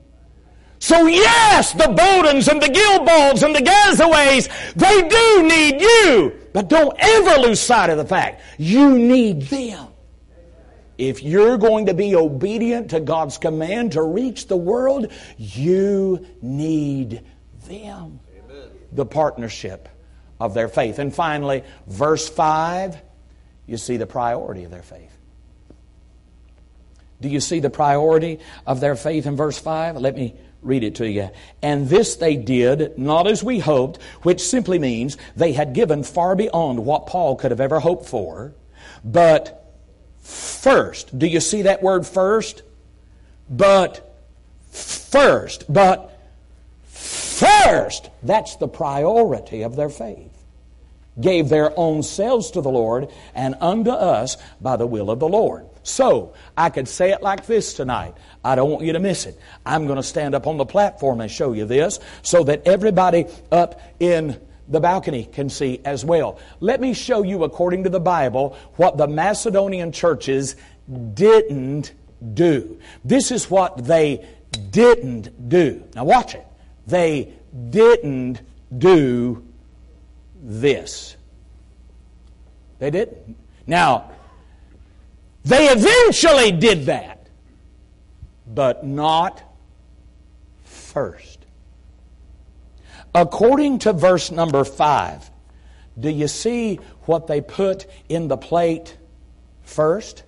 So 0.78 1.06
yes, 1.06 1.72
the 1.72 1.84
Bowdens 1.84 2.48
and 2.48 2.62
the 2.62 2.68
Gilbalds 2.68 3.42
and 3.42 3.54
the 3.54 3.60
Gazaways, 3.60 4.48
they 4.74 5.08
do 5.08 5.42
need 5.42 5.80
you. 5.80 6.32
But 6.52 6.68
don't 6.68 6.94
ever 6.98 7.40
lose 7.40 7.60
sight 7.60 7.90
of 7.90 7.98
the 7.98 8.04
fact 8.04 8.42
you 8.58 8.98
need 8.98 9.42
them. 9.42 9.88
If 10.98 11.22
you're 11.22 11.58
going 11.58 11.86
to 11.86 11.94
be 11.94 12.14
obedient 12.14 12.90
to 12.90 13.00
God's 13.00 13.38
command 13.38 13.92
to 13.92 14.02
reach 14.02 14.46
the 14.46 14.56
world, 14.56 15.12
you 15.36 16.26
need 16.40 17.22
them. 17.66 18.20
Amen. 18.38 18.70
The 18.92 19.06
partnership 19.06 19.88
of 20.40 20.54
their 20.54 20.68
faith. 20.68 20.98
And 20.98 21.14
finally, 21.14 21.64
verse 21.86 22.28
5, 22.28 23.00
you 23.66 23.76
see 23.76 23.96
the 23.96 24.06
priority 24.06 24.64
of 24.64 24.70
their 24.70 24.82
faith. 24.82 25.12
Do 27.20 27.28
you 27.28 27.40
see 27.40 27.60
the 27.60 27.70
priority 27.70 28.40
of 28.66 28.80
their 28.80 28.94
faith 28.94 29.26
in 29.26 29.36
verse 29.36 29.58
5? 29.58 29.96
Let 29.96 30.14
me 30.14 30.34
read 30.62 30.84
it 30.84 30.96
to 30.96 31.08
you. 31.08 31.30
And 31.62 31.88
this 31.88 32.16
they 32.16 32.36
did, 32.36 32.98
not 32.98 33.26
as 33.26 33.42
we 33.42 33.58
hoped, 33.58 34.02
which 34.22 34.40
simply 34.40 34.78
means 34.78 35.16
they 35.34 35.52
had 35.52 35.72
given 35.72 36.02
far 36.02 36.34
beyond 36.34 36.84
what 36.84 37.06
Paul 37.06 37.36
could 37.36 37.50
have 37.52 37.60
ever 37.60 37.80
hoped 37.80 38.06
for, 38.06 38.54
but 39.04 39.65
first. 40.26 41.18
Do 41.18 41.26
you 41.26 41.40
see 41.40 41.62
that 41.62 41.82
word 41.82 42.06
first? 42.06 42.62
But 43.48 44.18
first. 44.70 45.72
But 45.72 46.12
first. 46.84 48.10
That's 48.22 48.56
the 48.56 48.68
priority 48.68 49.62
of 49.62 49.76
their 49.76 49.90
faith 49.90 50.32
gave 51.20 51.48
their 51.48 51.72
own 51.78 52.02
selves 52.02 52.50
to 52.52 52.60
the 52.60 52.68
Lord 52.70 53.08
and 53.34 53.54
unto 53.60 53.90
us 53.90 54.36
by 54.60 54.76
the 54.76 54.86
will 54.86 55.10
of 55.10 55.18
the 55.18 55.28
Lord. 55.28 55.66
So, 55.82 56.34
I 56.56 56.68
could 56.70 56.88
say 56.88 57.12
it 57.12 57.22
like 57.22 57.46
this 57.46 57.74
tonight. 57.74 58.14
I 58.44 58.54
don't 58.54 58.70
want 58.70 58.84
you 58.84 58.92
to 58.92 58.98
miss 58.98 59.24
it. 59.24 59.38
I'm 59.64 59.86
going 59.86 59.96
to 59.96 60.02
stand 60.02 60.34
up 60.34 60.46
on 60.46 60.56
the 60.56 60.66
platform 60.66 61.20
and 61.20 61.30
show 61.30 61.52
you 61.52 61.64
this 61.64 62.00
so 62.22 62.44
that 62.44 62.66
everybody 62.66 63.26
up 63.52 63.80
in 64.00 64.40
the 64.68 64.80
balcony 64.80 65.24
can 65.24 65.48
see 65.48 65.80
as 65.84 66.04
well. 66.04 66.38
Let 66.60 66.80
me 66.80 66.92
show 66.92 67.22
you, 67.22 67.44
according 67.44 67.84
to 67.84 67.90
the 67.90 68.00
Bible, 68.00 68.56
what 68.76 68.96
the 68.96 69.06
Macedonian 69.06 69.92
churches 69.92 70.56
didn't 71.14 71.92
do. 72.34 72.78
This 73.04 73.30
is 73.30 73.50
what 73.50 73.84
they 73.84 74.26
didn't 74.70 75.48
do. 75.48 75.84
Now, 75.94 76.04
watch 76.04 76.34
it. 76.34 76.46
They 76.86 77.32
didn't 77.70 78.40
do 78.76 79.44
this. 80.42 81.16
They 82.78 82.90
didn't. 82.90 83.36
Now, 83.66 84.10
they 85.44 85.68
eventually 85.68 86.52
did 86.52 86.86
that, 86.86 87.28
but 88.46 88.84
not 88.84 89.42
first. 90.64 91.35
According 93.16 93.78
to 93.78 93.94
verse 93.94 94.30
number 94.30 94.62
5, 94.62 95.30
do 95.98 96.10
you 96.10 96.28
see 96.28 96.76
what 97.06 97.26
they 97.26 97.40
put 97.40 97.86
in 98.10 98.28
the 98.28 98.36
plate 98.36 98.98
first? 99.62 100.22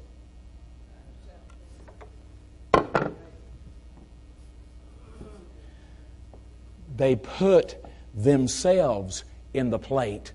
They 6.97 7.14
put 7.16 7.76
themselves 8.14 9.22
in 9.53 9.68
the 9.68 9.78
plate. 9.78 10.32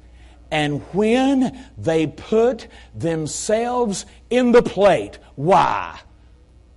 And 0.52 0.82
when 0.94 1.60
they 1.76 2.06
put 2.06 2.68
themselves 2.94 4.06
in 4.30 4.52
the 4.52 4.62
plate, 4.62 5.18
why? 5.34 6.00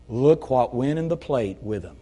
Look 0.09 0.49
what 0.49 0.75
went 0.75 0.99
in 0.99 1.09
the 1.09 1.19
plate 1.19 1.59
with 1.61 1.83
them. 1.83 1.99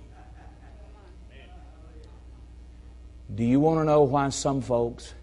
Do 3.33 3.45
you 3.45 3.61
want 3.61 3.81
to 3.81 3.85
know 3.85 4.03
why 4.03 4.29
some 4.31 4.61
folks 4.61 5.15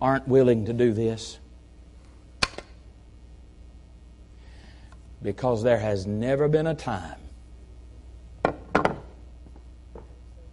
aren't 0.00 0.26
willing 0.26 0.66
to 0.66 0.72
do 0.72 0.92
this? 0.92 1.38
Because 5.22 5.62
there 5.62 5.78
has 5.78 6.06
never 6.06 6.48
been 6.48 6.66
a 6.66 6.74
time 6.74 7.16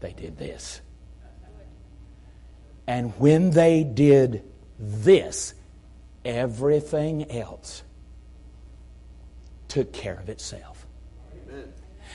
they 0.02 0.14
did 0.14 0.38
this. 0.38 0.82
And 2.88 3.14
when 3.20 3.52
they 3.52 3.84
did 3.84 4.43
this, 4.78 5.54
everything 6.26 7.32
else 7.32 7.84
took 9.68 9.93
care 9.93 10.16
of 10.16 10.28
itself. 10.28 10.86
Amen. 11.47 11.72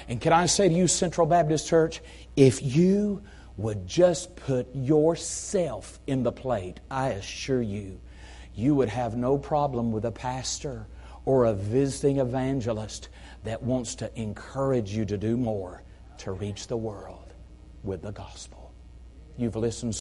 And 0.08 0.20
can 0.20 0.32
I 0.32 0.46
say 0.46 0.68
to 0.68 0.74
you, 0.74 0.88
Central 0.88 1.26
Baptist 1.26 1.66
Church, 1.66 2.02
if 2.36 2.62
you 2.62 3.22
would 3.56 3.86
just 3.86 4.36
put 4.36 4.68
yourself 4.74 5.98
in 6.06 6.22
the 6.22 6.32
plate, 6.32 6.80
I 6.90 7.08
assure 7.08 7.62
you, 7.62 7.98
you 8.54 8.74
would 8.74 8.90
have 8.90 9.16
no 9.16 9.38
problem 9.38 9.92
with 9.92 10.04
a 10.04 10.12
pastor 10.12 10.86
or 11.24 11.46
a 11.46 11.54
visiting 11.54 12.18
evangelist 12.18 13.08
that 13.44 13.62
wants 13.62 13.94
to 13.96 14.20
encourage 14.20 14.92
you 14.92 15.04
to 15.06 15.16
do 15.16 15.36
more 15.36 15.82
to 16.18 16.32
reach 16.32 16.66
the 16.66 16.76
world 16.76 17.32
with 17.82 18.02
the 18.02 18.12
gospel. 18.12 18.72
You've 19.36 19.56
listened. 19.56 19.98